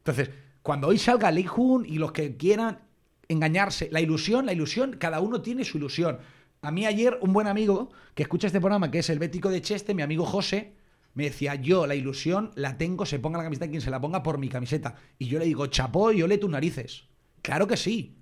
[0.00, 0.28] Entonces,
[0.60, 2.80] cuando hoy salga Lee Hun y los que quieran
[3.28, 6.18] engañarse, la ilusión, la ilusión, cada uno tiene su ilusión.
[6.60, 9.62] A mí ayer un buen amigo que escucha este programa, que es el bético de
[9.62, 10.74] Cheste, mi amigo José,
[11.16, 14.22] me decía, yo la ilusión la tengo, se ponga la camiseta quien se la ponga
[14.22, 14.96] por mi camiseta.
[15.18, 17.04] Y yo le digo, chapó y ole tus narices.
[17.40, 18.18] Claro que sí.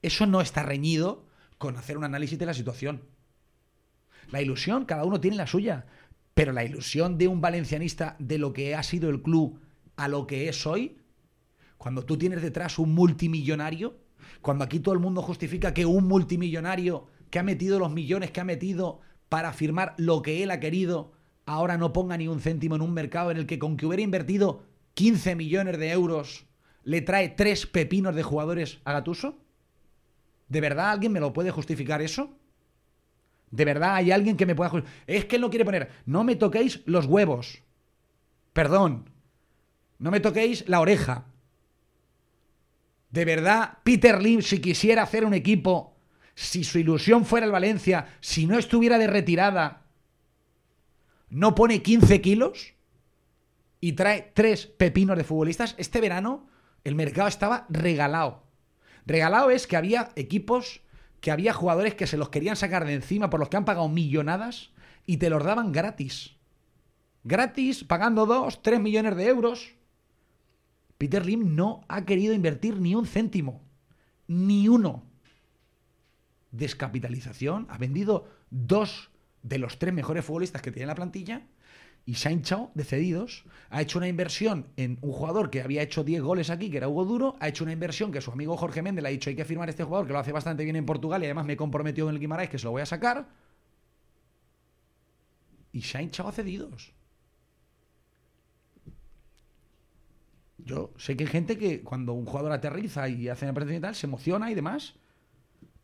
[0.00, 1.26] Eso no está reñido
[1.58, 3.02] con hacer un análisis de la situación.
[4.30, 5.84] La ilusión, cada uno tiene la suya.
[6.32, 9.60] Pero la ilusión de un valencianista de lo que ha sido el club
[9.96, 10.96] a lo que es hoy,
[11.76, 13.98] cuando tú tienes detrás un multimillonario,
[14.40, 18.40] cuando aquí todo el mundo justifica que un multimillonario que ha metido los millones que
[18.40, 21.12] ha metido para firmar lo que él ha querido,
[21.48, 24.02] ahora no ponga ni un céntimo en un mercado en el que con que hubiera
[24.02, 26.44] invertido 15 millones de euros
[26.84, 29.38] le trae tres pepinos de jugadores a Gatuso?
[30.48, 32.36] ¿De verdad alguien me lo puede justificar eso?
[33.50, 35.04] ¿De verdad hay alguien que me pueda justificar?
[35.06, 37.62] Es que él no quiere poner, no me toquéis los huevos.
[38.52, 39.10] Perdón.
[39.98, 41.24] No me toquéis la oreja.
[43.10, 45.96] ¿De verdad Peter Lim, si quisiera hacer un equipo,
[46.34, 49.87] si su ilusión fuera el Valencia, si no estuviera de retirada,
[51.30, 52.74] no pone 15 kilos
[53.80, 56.46] y trae tres pepinos de futbolistas, este verano
[56.84, 58.44] el mercado estaba regalado.
[59.06, 60.80] Regalado es que había equipos,
[61.20, 63.88] que había jugadores que se los querían sacar de encima por los que han pagado
[63.88, 64.70] millonadas
[65.06, 66.36] y te los daban gratis.
[67.24, 69.74] Gratis, pagando 2, 3 millones de euros.
[70.98, 73.62] Peter Lim no ha querido invertir ni un céntimo.
[74.26, 75.04] Ni uno.
[76.50, 77.66] Descapitalización.
[77.70, 79.07] Ha vendido dos
[79.42, 81.42] de los tres mejores futbolistas que tiene la plantilla
[82.04, 83.44] y se ha hinchado de cedidos.
[83.68, 86.88] Ha hecho una inversión en un jugador que había hecho 10 goles aquí, que era
[86.88, 87.36] Hugo Duro.
[87.38, 89.68] Ha hecho una inversión que su amigo Jorge Méndez le ha dicho: hay que firmar
[89.68, 92.06] a este jugador que lo hace bastante bien en Portugal y además me he comprometido
[92.06, 93.28] con el Guimaraes que se lo voy a sacar.
[95.70, 96.94] Y se ha hinchado a cedidos.
[100.56, 103.82] Yo sé que hay gente que cuando un jugador aterriza y hace una presentación y
[103.82, 104.94] tal, se emociona y demás.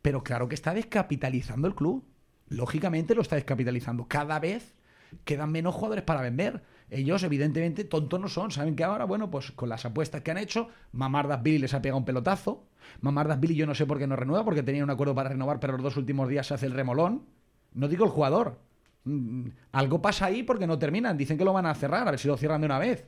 [0.01, 2.03] Pero claro que está descapitalizando el club.
[2.47, 4.07] Lógicamente lo está descapitalizando.
[4.07, 4.75] Cada vez
[5.23, 6.63] quedan menos jugadores para vender.
[6.89, 8.51] Ellos, evidentemente, tontos no son.
[8.51, 11.81] Saben que ahora, bueno, pues con las apuestas que han hecho, Mamardas Billy les ha
[11.81, 12.67] pegado un pelotazo.
[13.01, 15.59] Mamardas Billy yo no sé por qué no renueva, porque tenía un acuerdo para renovar,
[15.59, 17.25] pero los dos últimos días se hace el remolón.
[17.73, 18.59] No digo el jugador.
[19.05, 21.17] Mm, algo pasa ahí porque no terminan.
[21.17, 23.07] Dicen que lo van a cerrar, a ver si lo cierran de una vez.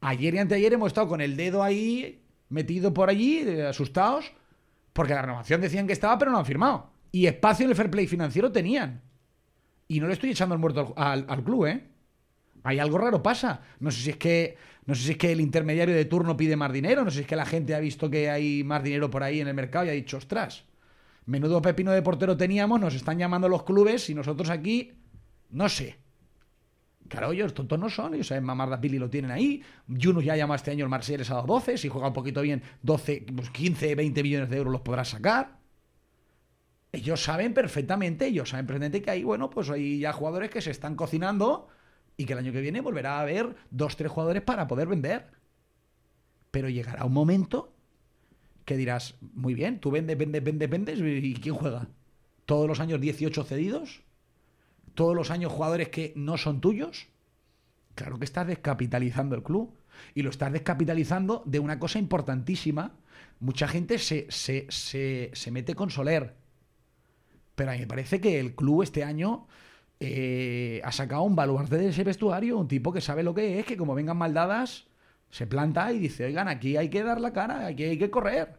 [0.00, 4.32] Ayer y anteayer hemos estado con el dedo ahí metido por allí, eh, asustados,
[4.92, 6.93] porque la renovación decían que estaba, pero no han firmado.
[7.14, 9.00] Y espacio en el fair play financiero tenían.
[9.86, 11.86] Y no le estoy echando el muerto al, club, ¿eh?
[12.64, 13.60] Hay algo raro pasa.
[13.78, 16.56] No sé si es que no sé si es que el intermediario de turno pide
[16.56, 19.12] más dinero, no sé si es que la gente ha visto que hay más dinero
[19.12, 20.64] por ahí en el mercado y ha dicho, ostras,
[21.26, 24.90] menudo pepino de portero teníamos, nos están llamando los clubes y nosotros aquí,
[25.50, 25.96] no sé.
[27.06, 29.62] Claro, ellos tontos no son, ellos saben mamar pili lo tienen ahí.
[29.86, 32.60] Yunus ya llama este año el Marsella ha dado 12, si juega un poquito bien,
[32.82, 35.63] 12, 15, 20 millones de euros los podrá sacar.
[36.94, 40.70] Ellos saben perfectamente, ellos saben perfectamente que hay, bueno, pues hay ya jugadores que se
[40.70, 41.68] están cocinando
[42.16, 45.26] y que el año que viene volverá a haber dos, tres jugadores para poder vender.
[46.50, 47.72] Pero llegará un momento
[48.64, 51.88] que dirás, muy bien, tú vendes, vendes, vendes, vendes, ¿y quién juega?
[52.46, 54.04] ¿Todos los años 18 cedidos?
[54.94, 57.08] todos los años jugadores que no son tuyos,
[57.94, 59.74] claro que estás descapitalizando el club.
[60.14, 62.96] Y lo estás descapitalizando de una cosa importantísima.
[63.38, 66.34] Mucha gente se, se, mete con Soler.
[67.54, 69.46] Pero a mí me parece que el club este año
[70.00, 73.66] eh, ha sacado un baluarte de ese vestuario, un tipo que sabe lo que es,
[73.66, 74.86] que como vengan maldadas,
[75.30, 78.58] se planta y dice, oigan, aquí hay que dar la cara, aquí hay que correr.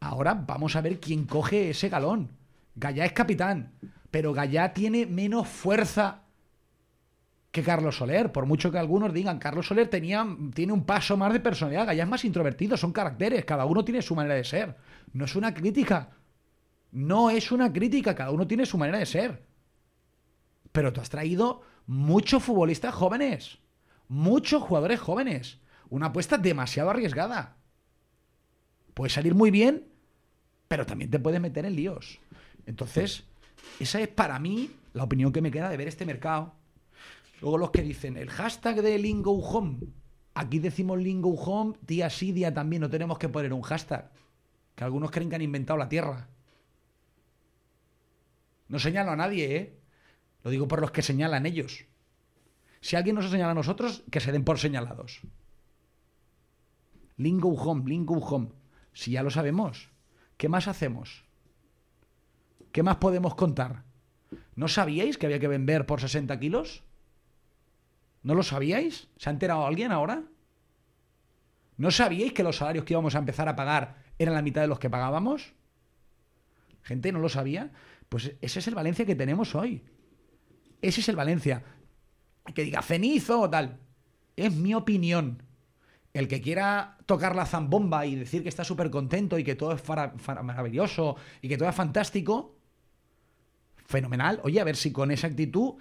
[0.00, 2.30] Ahora vamos a ver quién coge ese galón.
[2.74, 3.72] Gaya es capitán
[4.16, 6.22] pero Gallá tiene menos fuerza
[7.50, 8.32] que Carlos Soler.
[8.32, 11.86] Por mucho que algunos digan, Carlos Soler tenía, tiene un paso más de personalidad.
[11.86, 14.74] Gallá es más introvertido, son caracteres, cada uno tiene su manera de ser.
[15.12, 16.12] No es una crítica.
[16.92, 19.46] No es una crítica, cada uno tiene su manera de ser.
[20.72, 23.58] Pero tú has traído muchos futbolistas jóvenes,
[24.08, 25.58] muchos jugadores jóvenes.
[25.88, 27.56] Una apuesta demasiado arriesgada.
[28.94, 29.86] Puede salir muy bien,
[30.68, 32.18] pero también te puedes meter en líos.
[32.66, 33.24] Entonces,
[33.78, 36.54] esa es para mí la opinión que me queda de ver este mercado.
[37.40, 39.78] Luego los que dicen el hashtag de Lingo Home.
[40.34, 42.82] Aquí decimos Lingo Home, día sí, día también.
[42.82, 44.10] No tenemos que poner un hashtag.
[44.74, 46.28] Que algunos creen que han inventado la Tierra.
[48.68, 49.78] No señalo a nadie, ¿eh?
[50.42, 51.86] Lo digo por los que señalan ellos.
[52.80, 55.20] Si alguien nos señala a nosotros, que se den por señalados.
[57.16, 58.50] Lingo Home, Lingo Home.
[58.92, 59.90] Si ya lo sabemos,
[60.36, 61.24] ¿qué más hacemos?
[62.72, 63.84] ¿Qué más podemos contar?
[64.54, 66.84] ¿No sabíais que había que vender por 60 kilos?
[68.22, 69.08] ¿No lo sabíais?
[69.16, 70.24] ¿Se ha enterado alguien ahora?
[71.76, 74.66] ¿No sabíais que los salarios que íbamos a empezar a pagar eran la mitad de
[74.68, 75.54] los que pagábamos?
[76.82, 77.72] Gente, ¿no lo sabía?
[78.08, 79.84] Pues ese es el Valencia que tenemos hoy.
[80.80, 81.64] Ese es el Valencia.
[82.54, 83.80] Que diga cenizo o tal.
[84.36, 85.42] Es mi opinión.
[86.12, 89.72] El que quiera tocar la zambomba y decir que está súper contento y que todo
[89.72, 89.82] es
[90.42, 92.56] maravilloso y que todo es fantástico,
[93.84, 94.40] fenomenal.
[94.42, 95.74] Oye, a ver si con esa actitud,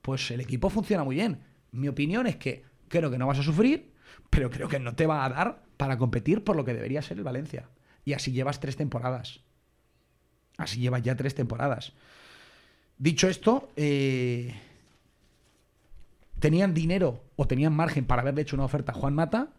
[0.00, 1.42] pues el equipo funciona muy bien.
[1.72, 3.92] Mi opinión es que creo que no vas a sufrir,
[4.30, 7.18] pero creo que no te va a dar para competir por lo que debería ser
[7.18, 7.68] el Valencia.
[8.04, 9.40] Y así llevas tres temporadas.
[10.62, 11.92] Así llevas ya tres temporadas.
[12.98, 14.54] Dicho esto, eh,
[16.38, 19.52] tenían dinero o tenían margen para haberle hecho una oferta a Juan Mata.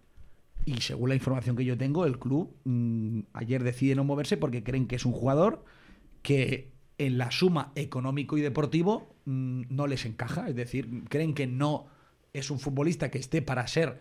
[0.66, 4.64] Y según la información que yo tengo, el club mm, ayer decide no moverse porque
[4.64, 5.66] creen que es un jugador
[6.22, 10.47] que en la suma económico y deportivo mm, no les encaja.
[10.47, 11.88] Es decir, creen que no
[12.32, 13.99] es un futbolista que esté para ser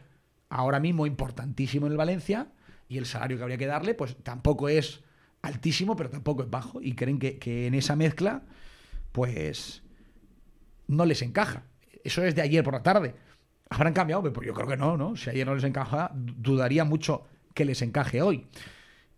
[0.48, 2.52] ahora mismo importantísimo en el Valencia
[2.88, 5.02] y el salario que habría que darle, pues tampoco es
[5.42, 6.80] altísimo, pero tampoco es bajo.
[6.80, 8.42] Y creen que, que en esa mezcla,
[9.12, 9.82] pues
[10.88, 11.64] no les encaja.
[12.04, 13.14] Eso es de ayer por la tarde.
[13.70, 14.22] ¿Habrán cambiado?
[14.32, 15.16] Pues yo creo que no, ¿no?
[15.16, 17.24] Si ayer no les encaja, dudaría mucho
[17.54, 18.46] que les encaje hoy.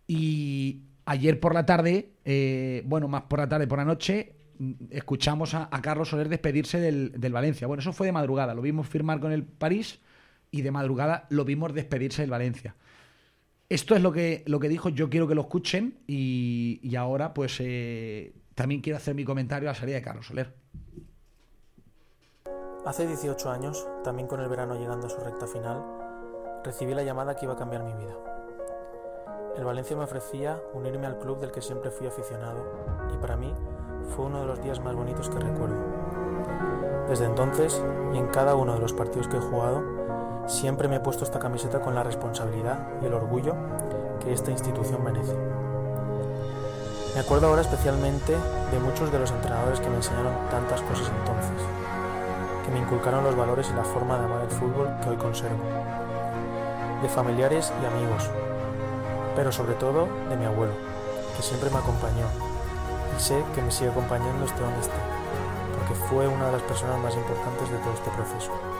[0.07, 4.35] Y ayer por la tarde, eh, bueno, más por la tarde, por la noche,
[4.89, 7.67] escuchamos a, Carlos Soler despedirse del, Valencia.
[7.67, 9.99] Bueno, eso fue de madrugada, lo vimos firmar con el París
[10.51, 12.75] y de madrugada lo vimos despedirse del Valencia.
[13.67, 17.57] Esto es lo que, lo que dijo, yo quiero que lo escuchen y, ahora pues
[17.59, 20.55] eh, también quiero hacer mi comentario a la salida de Carlos Soler.
[22.85, 25.83] Hace 18 años, también con el verano llegando a su recta final,
[26.63, 28.15] recibí la llamada que iba a cambiar mi vida.
[29.57, 33.51] El Valencia me ofrecía unirme al club del que siempre fui aficionado y para mí
[34.15, 35.77] fue uno de los días más bonitos que recuerdo.
[37.09, 39.94] Desde entonces, y en cada uno de los partidos que he jugado,
[40.47, 43.55] siempre me he puesto esta camiseta con la responsabilidad y el orgullo
[44.19, 45.35] que esta institución merece.
[47.13, 48.33] Me acuerdo ahora especialmente
[48.71, 51.65] de muchos de los entrenadores que me enseñaron tantas cosas entonces
[52.65, 55.63] que me inculcaron los valores y la forma de amar el fútbol que hoy conservo.
[57.01, 58.29] De familiares y amigos,
[59.35, 60.73] pero sobre todo de mi abuelo,
[61.37, 62.25] que siempre me acompañó
[63.15, 64.97] y sé que me sigue acompañando esté donde esté,
[65.77, 68.74] porque fue una de las personas más importantes de todo este proceso.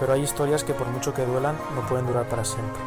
[0.00, 2.82] Pero hay historias que por mucho que duelan no pueden durar para siempre.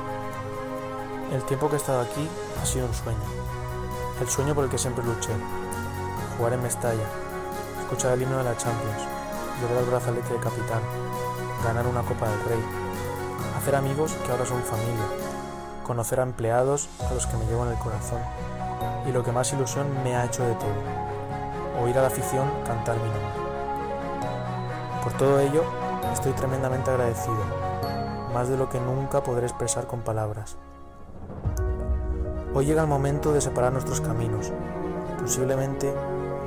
[1.31, 2.29] El tiempo que he estado aquí
[2.61, 3.19] ha sido un sueño,
[4.21, 5.33] el sueño por el que siempre luché,
[6.37, 7.05] jugar en Mestalla,
[7.81, 9.01] escuchar el himno de la Champions,
[9.59, 10.81] llevar el brazalete de capitán,
[11.63, 12.63] ganar una Copa del Rey,
[13.57, 15.05] hacer amigos que ahora son familia,
[15.83, 18.19] conocer a empleados a los que me llevo en el corazón.
[19.07, 22.97] Y lo que más ilusión me ha hecho de todo, oír a la afición cantar
[22.97, 23.45] mi nombre.
[25.03, 25.63] Por todo ello,
[26.15, 27.37] estoy tremendamente agradecido,
[28.33, 30.57] más de lo que nunca podré expresar con palabras.
[32.53, 34.51] Hoy llega el momento de separar nuestros caminos,
[35.19, 35.93] posiblemente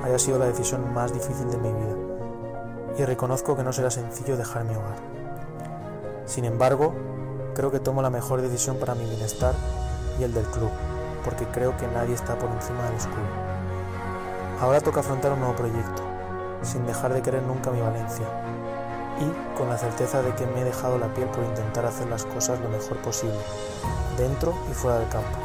[0.03, 1.97] haya sido la decisión más difícil de mi vida
[2.99, 4.97] y reconozco que no será sencillo dejar mi hogar.
[6.25, 6.95] Sin embargo,
[7.55, 9.55] creo que tomo la mejor decisión para mi bienestar
[10.19, 10.71] y el del club,
[11.25, 13.49] porque creo que nadie está por encima del escudo.
[14.61, 16.03] Ahora toca afrontar un nuevo proyecto,
[16.63, 18.27] sin dejar de querer nunca mi Valencia,
[19.21, 22.25] y con la certeza de que me he dejado la piel por intentar hacer las
[22.25, 23.39] cosas lo mejor posible,
[24.17, 25.39] dentro y fuera del campo.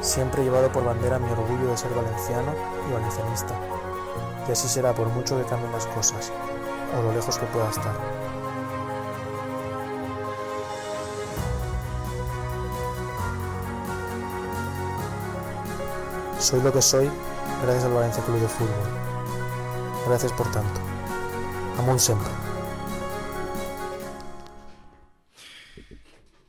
[0.00, 2.52] Siempre he llevado por bandera mi orgullo de ser valenciano
[2.88, 3.54] y valencianista,
[4.48, 6.32] y así será por mucho que cambien las cosas,
[6.96, 7.94] o lo lejos que pueda estar.
[16.38, 17.10] Soy lo que soy
[17.62, 18.70] gracias al Valencia Club de Fútbol.
[20.06, 20.87] Gracias por tanto.
[21.78, 22.28] Amo siempre.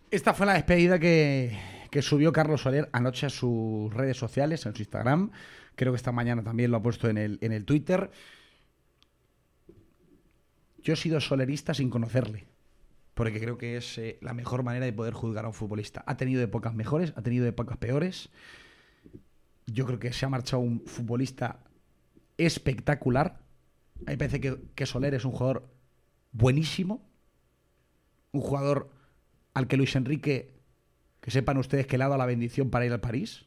[0.09, 1.55] Esta fue la despedida que,
[1.91, 5.29] que subió Carlos Soler anoche a sus redes sociales, en su Instagram.
[5.75, 8.09] Creo que esta mañana también lo ha puesto en el, en el Twitter.
[10.81, 12.47] Yo he sido solerista sin conocerle,
[13.13, 16.03] porque creo que es eh, la mejor manera de poder juzgar a un futbolista.
[16.07, 18.29] Ha tenido épocas mejores, ha tenido épocas peores.
[19.67, 21.59] Yo creo que se ha marchado un futbolista
[22.37, 23.47] espectacular.
[24.05, 25.69] A mí me parece que, que Soler es un jugador
[26.31, 27.07] buenísimo,
[28.31, 28.91] un jugador
[29.53, 30.59] al que Luis Enrique
[31.21, 33.45] que sepan ustedes que le ha dado la bendición para ir al París.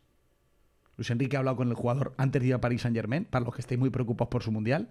[0.97, 3.45] Luis Enrique ha hablado con el jugador antes de ir a París Saint Germain, para
[3.45, 4.91] los que estéis muy preocupados por su mundial.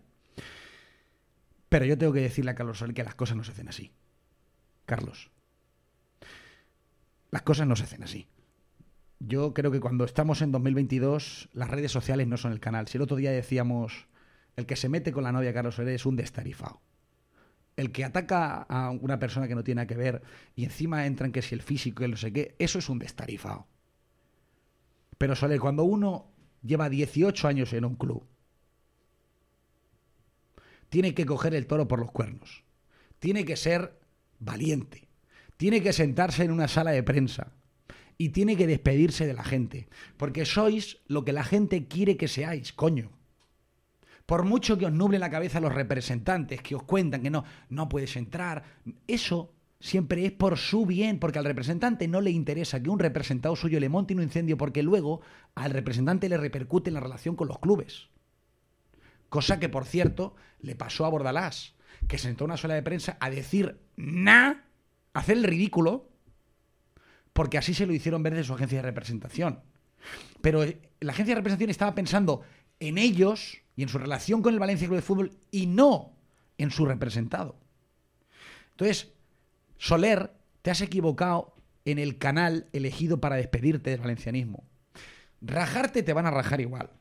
[1.69, 3.91] Pero yo tengo que decirle a Carlos Soler que las cosas no se hacen así.
[4.85, 5.31] Carlos.
[7.29, 8.27] Las cosas no se hacen así.
[9.19, 12.87] Yo creo que cuando estamos en 2022, las redes sociales no son el canal.
[12.87, 14.07] Si el otro día decíamos,
[14.55, 16.81] el que se mete con la novia Carlos Soler es un destarifado
[17.75, 20.21] el que ataca a una persona que no tiene que ver
[20.55, 22.99] y encima entran que si el físico y el no sé qué, eso es un
[22.99, 23.67] destarifado.
[25.17, 26.31] Pero Soler, cuando uno
[26.61, 28.27] lleva 18 años en un club,
[30.89, 32.63] tiene que coger el toro por los cuernos,
[33.19, 33.99] tiene que ser
[34.39, 35.07] valiente,
[35.57, 37.53] tiene que sentarse en una sala de prensa
[38.17, 39.87] y tiene que despedirse de la gente,
[40.17, 43.20] porque sois lo que la gente quiere que seáis, coño.
[44.31, 47.89] Por mucho que os nuble la cabeza los representantes, que os cuentan que no, no
[47.89, 48.63] puedes entrar,
[49.05, 49.51] eso
[49.81, 53.77] siempre es por su bien, porque al representante no le interesa que un representado suyo
[53.81, 55.19] le monte un incendio, porque luego
[55.53, 58.07] al representante le repercute en la relación con los clubes.
[59.27, 61.75] Cosa que, por cierto, le pasó a Bordalás,
[62.07, 64.63] que sentó una sola de prensa a decir na,
[65.11, 66.07] hacer el ridículo,
[67.33, 69.59] porque así se lo hicieron ver de su agencia de representación.
[70.39, 72.43] Pero eh, la agencia de representación estaba pensando
[72.79, 76.13] en ellos y en su relación con el Valencia Club de Fútbol y no
[76.57, 77.55] en su representado.
[78.71, 79.11] Entonces,
[79.77, 81.55] Soler, te has equivocado
[81.85, 84.63] en el canal elegido para despedirte del valencianismo.
[85.41, 86.91] Rajarte te van a rajar igual.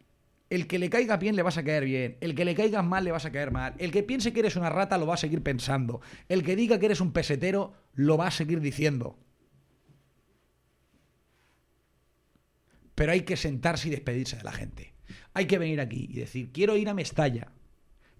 [0.48, 2.16] El que le caiga bien le vas a caer bien.
[2.20, 3.74] El que le caiga mal le vas a caer mal.
[3.78, 6.00] El que piense que eres una rata lo va a seguir pensando.
[6.28, 9.18] El que diga que eres un pesetero lo va a seguir diciendo.
[12.94, 14.89] Pero hay que sentarse y despedirse de la gente.
[15.34, 17.52] Hay que venir aquí y decir, quiero ir a Mestalla,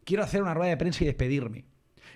[0.05, 1.67] quiero hacer una rueda de prensa y despedirme.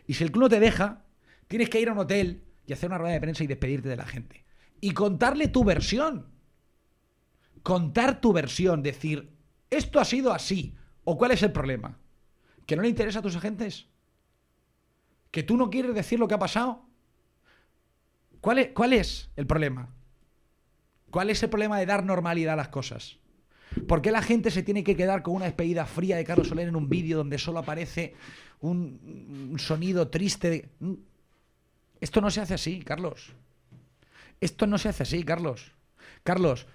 [0.07, 1.05] Y si el club no te deja,
[1.49, 3.97] tienes que ir a un hotel y hacer una rueda de prensa y despedirte de
[3.97, 4.45] la gente.
[4.81, 6.29] Y contarle tu versión.
[7.63, 9.33] Contar tu versión, decir,
[9.71, 11.99] esto ha sido así, o cuál es el problema.
[12.67, 13.87] ¿Que no le interesa a tus agentes?
[15.31, 16.87] ¿Que tú no quieres decir lo que ha pasado?
[18.41, 19.95] ¿Cuál es, cuál es el problema?
[21.11, 23.19] ¿Cuál es el problema de dar normalidad a las cosas?
[23.87, 26.69] ¿Por qué la gente se tiene que quedar con una despedida fría de Carlos Soler
[26.69, 28.15] en un vídeo donde solo aparece
[28.61, 30.51] un, sonido triste?
[30.51, 30.95] de- Mm.
[32.01, 33.33] Esto no se hace así, Carlos.
[34.41, 35.73] Esto no se hace así, Carlos.
[36.23, 36.67] Carlos,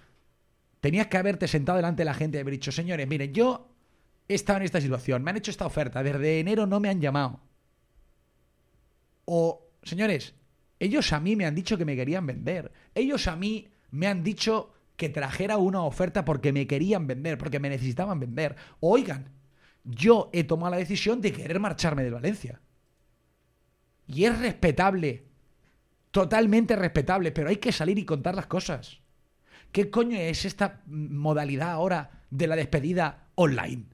[0.82, 3.70] tenías que haberte sentado delante de la gente y haber dicho, señores, miren, yo
[4.28, 7.02] he estado en esta situación, me han hecho esta oferta, desde enero no me han
[7.02, 7.41] llamado.
[9.26, 10.34] O, señores,
[10.80, 12.72] ellos a mí me han dicho que me querían vender.
[12.95, 17.58] Ellos a mí me han dicho que trajera una oferta porque me querían vender, porque
[17.58, 18.58] me necesitaban vender.
[18.82, 19.32] Oigan,
[19.86, 22.62] yo he tomado la decisión de querer marcharme de Valencia.
[24.08, 25.24] Y es respetable,
[26.12, 29.00] totalmente respetable, pero hay que salir y contar las cosas.
[29.72, 33.86] ¿Qué coño es esta modalidad ahora de la despedida online?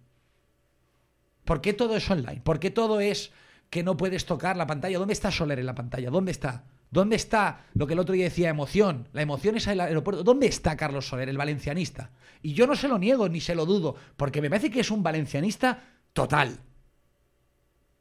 [1.44, 2.42] ¿Por qué todo es online?
[2.42, 3.32] ¿Por qué todo es
[3.70, 4.98] que no puedes tocar la pantalla?
[4.98, 6.10] ¿Dónde está Soler en la pantalla?
[6.10, 6.64] ¿Dónde está?
[6.92, 9.10] ¿Dónde está lo que el otro día decía emoción?
[9.12, 10.24] La emoción es el aeropuerto.
[10.24, 12.12] ¿Dónde está Carlos Soler, el valencianista?
[12.42, 14.92] Y yo no se lo niego ni se lo dudo, porque me parece que es
[14.92, 15.84] un valencianista
[16.14, 16.60] total.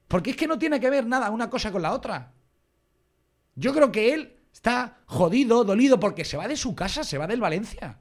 [0.07, 2.32] Porque es que no tiene que ver nada una cosa con la otra.
[3.57, 7.26] Yo creo que él está jodido, dolido, porque se va de su casa, se va
[7.26, 7.99] del Valencia.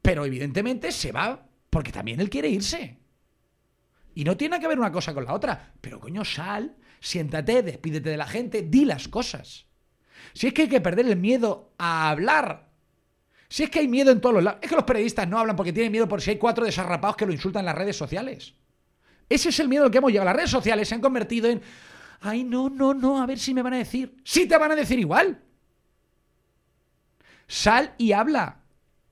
[0.00, 2.98] Pero evidentemente se va porque también él quiere irse.
[4.14, 5.72] Y no tiene que ver una cosa con la otra.
[5.80, 9.66] Pero coño, sal, siéntate, despídete de la gente, di las cosas.
[10.32, 12.70] Si es que hay que perder el miedo a hablar.
[13.48, 14.60] Si es que hay miedo en todos los lados.
[14.62, 17.26] Es que los periodistas no hablan porque tienen miedo por si hay cuatro desarrapados que
[17.26, 18.54] lo insultan en las redes sociales.
[19.28, 20.26] Ese es el miedo al que hemos llegado.
[20.26, 21.60] Las redes sociales se han convertido en.
[22.20, 24.16] Ay, no, no, no, a ver si me van a decir.
[24.24, 25.42] Sí te van a decir igual.
[27.48, 28.62] Sal y habla.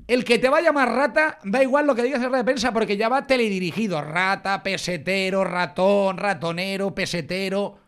[0.06, 2.72] El que te va a llamar rata, da igual lo que digas en de prensa
[2.72, 4.00] porque ya va teledirigido.
[4.00, 7.79] Rata, pesetero, ratón, ratonero, pesetero.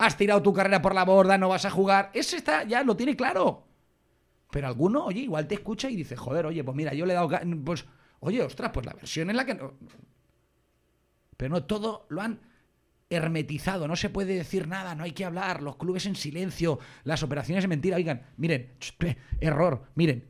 [0.00, 2.10] Has tirado tu carrera por la borda, no vas a jugar.
[2.14, 3.66] Ese está, ya lo tiene claro.
[4.50, 7.16] Pero alguno, oye, igual te escucha y dice, joder, oye, pues mira, yo le he
[7.16, 7.28] dado.
[7.64, 7.84] Pues,
[8.20, 9.54] oye, ostras, pues la versión en la que.
[9.54, 9.74] no-
[11.36, 12.40] Pero no, todo lo han
[13.10, 17.22] hermetizado, no se puede decir nada, no hay que hablar, los clubes en silencio, las
[17.22, 17.96] operaciones en mentira.
[17.96, 18.72] Oigan, miren,
[19.40, 20.28] error, miren.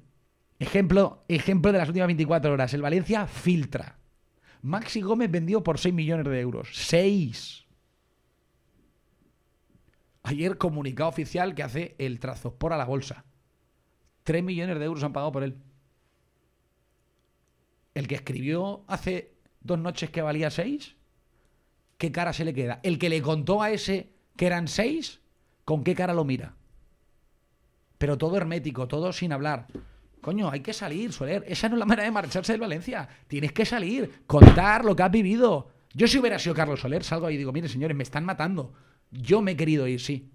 [0.58, 2.74] Ejemplo, ejemplo de las últimas 24 horas.
[2.74, 3.98] El Valencia filtra.
[4.62, 6.68] Maxi Gómez vendido por 6 millones de euros.
[6.74, 7.66] 6.
[10.22, 13.24] Ayer comunicado oficial que hace el Trazospor a la bolsa.
[14.24, 15.56] 3 millones de euros han pagado por él.
[17.94, 20.96] El que escribió hace dos noches que valía 6,
[21.98, 22.80] ¿qué cara se le queda?
[22.82, 25.20] El que le contó a ese que eran 6,
[25.64, 26.54] ¿con qué cara lo mira?
[27.98, 29.66] Pero todo hermético, todo sin hablar.
[30.20, 31.44] Coño, hay que salir, Soler.
[31.46, 33.08] Esa no es la manera de marcharse del Valencia.
[33.26, 35.68] Tienes que salir, contar lo que has vivido.
[35.92, 38.72] Yo si hubiera sido Carlos Soler, salgo ahí y digo, miren señores, me están matando.
[39.10, 40.30] Yo me he querido ir, sí.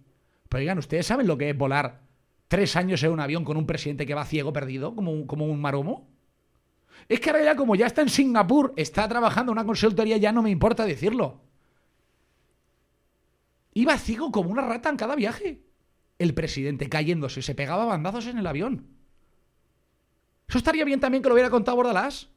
[0.49, 2.01] Pero oigan, ¿ustedes saben lo que es volar
[2.47, 5.45] tres años en un avión con un presidente que va ciego perdido, como un, como
[5.45, 6.09] un maromo?
[7.07, 10.31] Es que ahora ya como ya está en Singapur, está trabajando en una consultoría, ya
[10.31, 11.41] no me importa decirlo.
[13.73, 15.61] Iba ciego como una rata en cada viaje.
[16.17, 18.87] El presidente cayéndose, se pegaba bandazos en el avión.
[20.47, 22.29] Eso estaría bien también que lo hubiera contado Bordalás.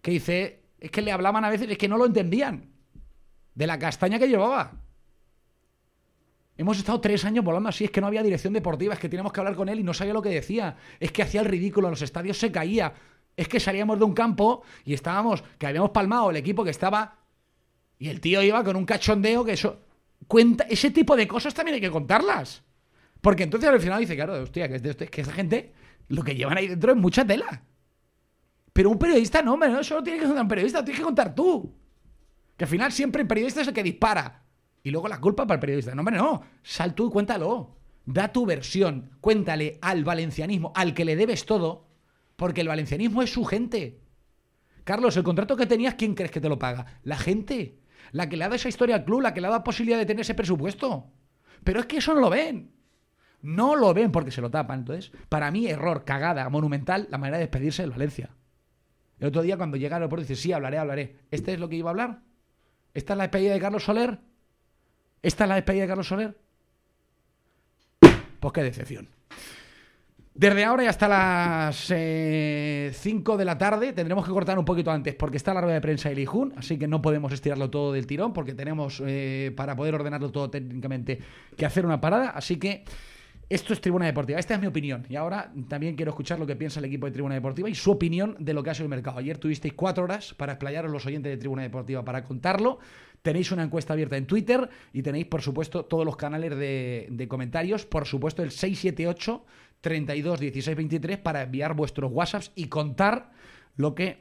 [0.00, 2.71] Que dice, es que le hablaban a veces, es que no lo entendían.
[3.54, 4.72] De la castaña que llevaba.
[6.56, 9.32] Hemos estado tres años volando así, es que no había dirección deportiva, es que teníamos
[9.32, 10.76] que hablar con él y no sabía lo que decía.
[11.00, 12.92] Es que hacía el ridículo, los estadios se caía.
[13.36, 17.16] Es que salíamos de un campo y estábamos, que habíamos palmado el equipo que estaba.
[17.98, 19.80] Y el tío iba con un cachondeo que eso.
[20.28, 22.62] Cuenta, ese tipo de cosas también hay que contarlas.
[23.20, 25.72] Porque entonces al final dice, claro, hostia, que, es de esto- que esa gente
[26.08, 27.62] lo que llevan ahí dentro es mucha tela.
[28.72, 31.00] Pero un periodista no, hombre, no, eso no tiene que contar un periodista, lo tienes
[31.00, 31.74] que contar tú.
[32.56, 34.42] Que al final siempre el periodista es el que dispara.
[34.82, 35.94] Y luego la culpa para el periodista.
[35.94, 36.42] No, hombre, no.
[36.62, 37.76] Sal tú y cuéntalo.
[38.04, 39.10] Da tu versión.
[39.20, 41.88] Cuéntale al valencianismo, al que le debes todo,
[42.36, 44.00] porque el valencianismo es su gente.
[44.84, 47.00] Carlos, el contrato que tenías, ¿quién crees que te lo paga?
[47.04, 47.78] La gente.
[48.10, 49.98] La que le ha dado esa historia al club, la que le ha dado posibilidad
[49.98, 51.12] de tener ese presupuesto.
[51.62, 52.72] Pero es que eso no lo ven.
[53.40, 54.80] No lo ven porque se lo tapan.
[54.80, 58.30] Entonces, para mí, error, cagada, monumental, la manera de despedirse del Valencia.
[59.20, 61.20] El otro día, cuando llega al aeropuerto, dice: Sí, hablaré, hablaré.
[61.30, 62.22] ¿Este es lo que iba a hablar?
[62.94, 64.18] ¿Esta es la despedida de Carlos Soler?
[65.22, 66.36] ¿Esta es la despedida de Carlos Soler?
[68.40, 69.08] Pues qué decepción.
[70.34, 75.14] Desde ahora y hasta las 5 de la tarde tendremos que cortar un poquito antes
[75.14, 78.06] porque está la rueda de prensa de Lijun, así que no podemos estirarlo todo del
[78.06, 81.20] tirón porque tenemos, eh, para poder ordenarlo todo técnicamente,
[81.54, 82.30] que hacer una parada.
[82.30, 82.84] Así que
[83.52, 84.38] Esto es Tribuna Deportiva.
[84.38, 85.04] Esta es mi opinión.
[85.10, 87.90] Y ahora también quiero escuchar lo que piensa el equipo de Tribuna Deportiva y su
[87.90, 89.18] opinión de lo que ha sido el mercado.
[89.18, 92.78] Ayer tuvisteis cuatro horas para explayaros los oyentes de Tribuna Deportiva para contarlo.
[93.20, 97.84] Tenéis una encuesta abierta en Twitter y tenéis, por supuesto, todos los canales de, comentarios.
[97.84, 99.44] Por supuesto, el 678
[99.82, 103.32] 32 16 23 para enviar vuestros WhatsApps y contar
[103.76, 104.18] lo que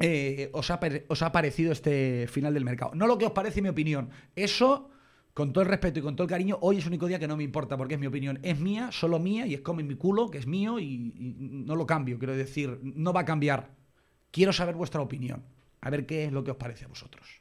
[0.00, 2.94] eh, os, ha, os ha parecido este final del mercado.
[2.94, 4.08] No lo que os parece mi opinión.
[4.34, 4.88] Eso
[5.34, 7.26] con todo el respeto y con todo el cariño, hoy es el único día que
[7.26, 8.38] no me importa porque es mi opinión.
[8.42, 11.12] Es mía, solo mía y es como en mi culo, que es mío y,
[11.66, 12.18] no lo cambio.
[12.18, 13.70] Quiero decir, no va a cambiar.
[14.30, 15.44] Quiero saber vuestra opinión.
[15.80, 17.38] A ver qué es lo que os parece a vosotros.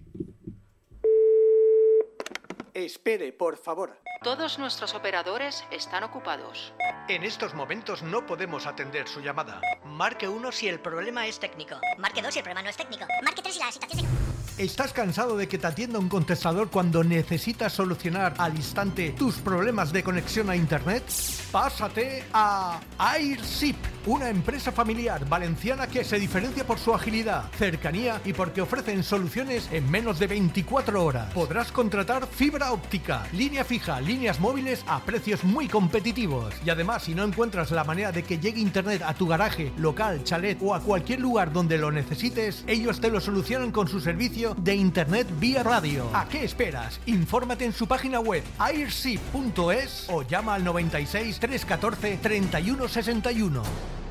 [2.73, 3.99] Espere, por favor.
[4.23, 6.73] Todos nuestros operadores están ocupados.
[7.07, 9.61] En estos momentos no podemos atender su llamada.
[9.85, 11.75] Marque uno si el problema es técnico.
[11.99, 13.05] Marque dos si el problema no es técnico.
[13.23, 14.32] Marque tres si la situación es...
[14.59, 19.91] ¿Estás cansado de que te atienda un contestador cuando necesitas solucionar al instante tus problemas
[19.91, 21.03] de conexión a Internet?
[21.51, 23.75] Pásate a AirShip,
[24.05, 29.67] una empresa familiar valenciana que se diferencia por su agilidad, cercanía y porque ofrecen soluciones
[29.71, 31.33] en menos de 24 horas.
[31.33, 36.53] Podrás contratar fibra óptica, línea fija, líneas móviles a precios muy competitivos.
[36.63, 40.23] Y además, si no encuentras la manera de que llegue Internet a tu garaje, local,
[40.23, 44.42] chalet o a cualquier lugar donde lo necesites, ellos te lo solucionan con su servicio
[44.51, 46.09] de Internet vía radio.
[46.13, 46.99] ¿A qué esperas?
[47.05, 54.02] Infórmate en su página web airship.es o llama al 96 314 3161.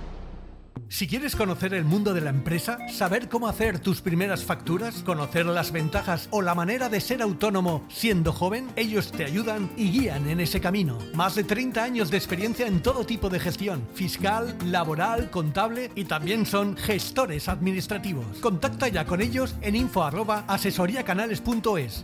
[0.89, 5.47] Si quieres conocer el mundo de la empresa, saber cómo hacer tus primeras facturas, conocer
[5.47, 10.29] las ventajas o la manera de ser autónomo siendo joven, ellos te ayudan y guían
[10.29, 10.99] en ese camino.
[11.15, 16.05] Más de 30 años de experiencia en todo tipo de gestión, fiscal, laboral, contable y
[16.05, 18.27] también son gestores administrativos.
[18.41, 20.03] Contacta ya con ellos en info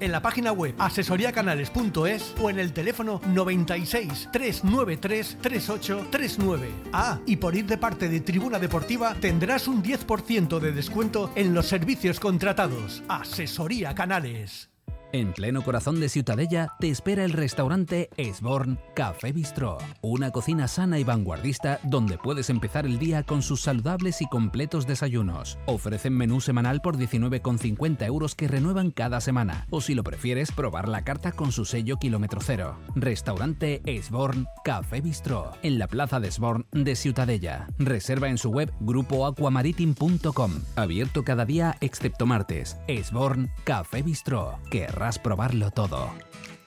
[0.01, 6.71] en la página web asesoriacanales.es o en el teléfono 96 393 3839.
[6.93, 11.55] Ah, y por ir de parte de Tribuna Deportiva tendrás un 10% de descuento en
[11.55, 13.03] los servicios contratados.
[13.09, 14.71] Asesoría Canales.
[15.11, 20.99] En pleno corazón de Ciutadella te espera el restaurante Esborn Café Bistró, una cocina sana
[20.99, 25.59] y vanguardista donde puedes empezar el día con sus saludables y completos desayunos.
[25.65, 30.89] Ofrecen menú semanal por 19,50 euros que renuevan cada semana, o si lo prefieres, probar
[30.89, 32.77] la carta con su sello kilómetro cero.
[32.95, 37.67] Restaurante Esborn Café Bistró, en la plaza de Esborn de Ciutadella.
[37.79, 42.77] Reserva en su web grupoaquamaritim.com, abierto cada día excepto martes.
[42.89, 46.13] Esborn Café Bistró, que querrás probarlo todo.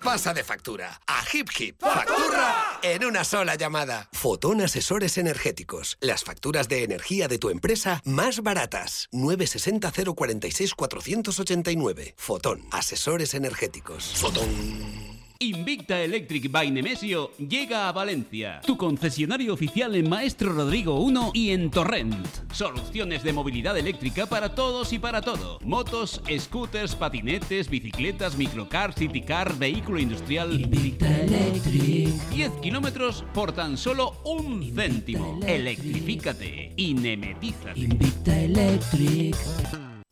[0.01, 1.81] Pasa de factura a Hip Hip.
[1.81, 2.79] ¡Factura!
[2.81, 4.07] En una sola llamada.
[4.13, 5.97] Fotón Asesores Energéticos.
[5.99, 9.09] Las facturas de energía de tu empresa más baratas.
[9.11, 12.15] 960 046 489.
[12.17, 12.61] Fotón.
[12.71, 14.13] Asesores Energéticos.
[14.15, 15.10] Fotón.
[15.41, 21.49] Invicta Electric by Nemesio llega a Valencia, tu concesionario oficial en Maestro Rodrigo 1 y
[21.49, 22.27] en Torrent.
[22.53, 25.57] Soluciones de movilidad eléctrica para todos y para todo.
[25.63, 30.61] Motos, scooters, patinetes, bicicletas, microcar, citycar, vehículo industrial.
[30.61, 32.09] Invicta Electric.
[32.29, 35.39] 10 kilómetros por tan solo un céntimo.
[35.47, 37.79] Electrifícate y nemetízate.
[37.79, 39.35] Invicta Electric.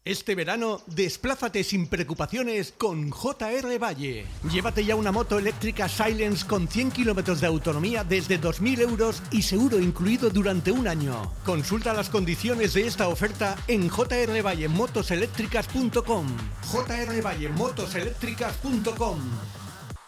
[0.10, 4.26] Este verano, desplázate sin preocupaciones con JR Valle.
[4.51, 9.43] Llévate ya una moto eléctrica Silence con 100 kilómetros de autonomía desde 2.000 euros y
[9.43, 11.32] seguro incluido durante un año.
[11.45, 16.26] Consulta las condiciones de esta oferta en jrvallemotoseléctricas.com.
[16.64, 19.20] jrvallemotoseléctricas.com.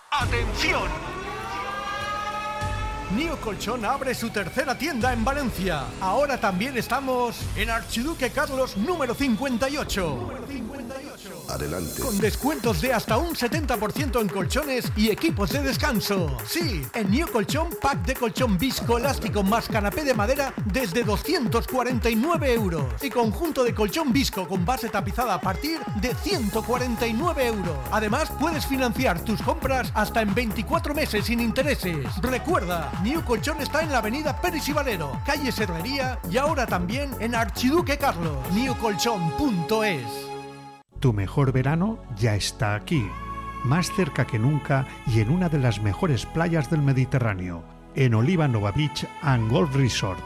[0.10, 1.11] ¡Atención!
[3.16, 5.84] Nio Colchón abre su tercera tienda en Valencia.
[6.00, 10.30] Ahora también estamos en Archiduque Carlos número 58.
[11.50, 12.02] Adelante.
[12.02, 16.38] Con descuentos de hasta un 70% en colchones y equipos de descanso.
[16.48, 22.86] Sí, en New Colchón, pack de colchón viscoelástico más canapé de madera desde 249 euros.
[23.02, 27.78] Y conjunto de colchón visco con base tapizada a partir de 149 euros.
[27.92, 32.08] Además, puedes financiar tus compras hasta en 24 meses sin intereses.
[32.22, 37.10] Recuerda, New Colchón está en la avenida Pérez y Valero, calle Serrería y ahora también
[37.20, 38.38] en Archiduque Carlos.
[38.54, 40.30] newcolchón.es
[41.00, 43.04] Tu mejor verano ya está aquí,
[43.64, 47.64] más cerca que nunca y en una de las mejores playas del Mediterráneo,
[47.96, 50.24] en Oliva Nova Beach and Golf Resort.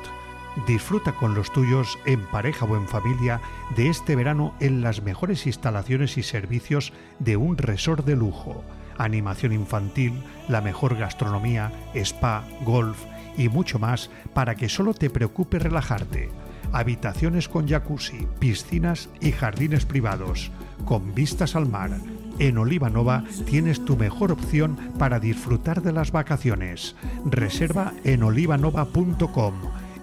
[0.67, 3.39] Disfruta con los tuyos, en pareja o en familia,
[3.77, 8.65] de este verano en las mejores instalaciones y servicios de un resort de lujo
[8.97, 10.13] animación infantil,
[10.49, 12.97] la mejor gastronomía, spa, golf
[13.37, 16.29] y mucho más para que solo te preocupe relajarte.
[16.71, 20.51] Habitaciones con jacuzzi, piscinas y jardines privados,
[20.85, 21.91] con vistas al mar,
[22.37, 26.97] En Olivanova tienes tu mejor opción para disfrutar de las vacaciones.
[27.23, 29.53] Reserva en olivanova.com,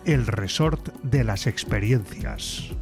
[0.06, 2.72] el resort de las experiencias.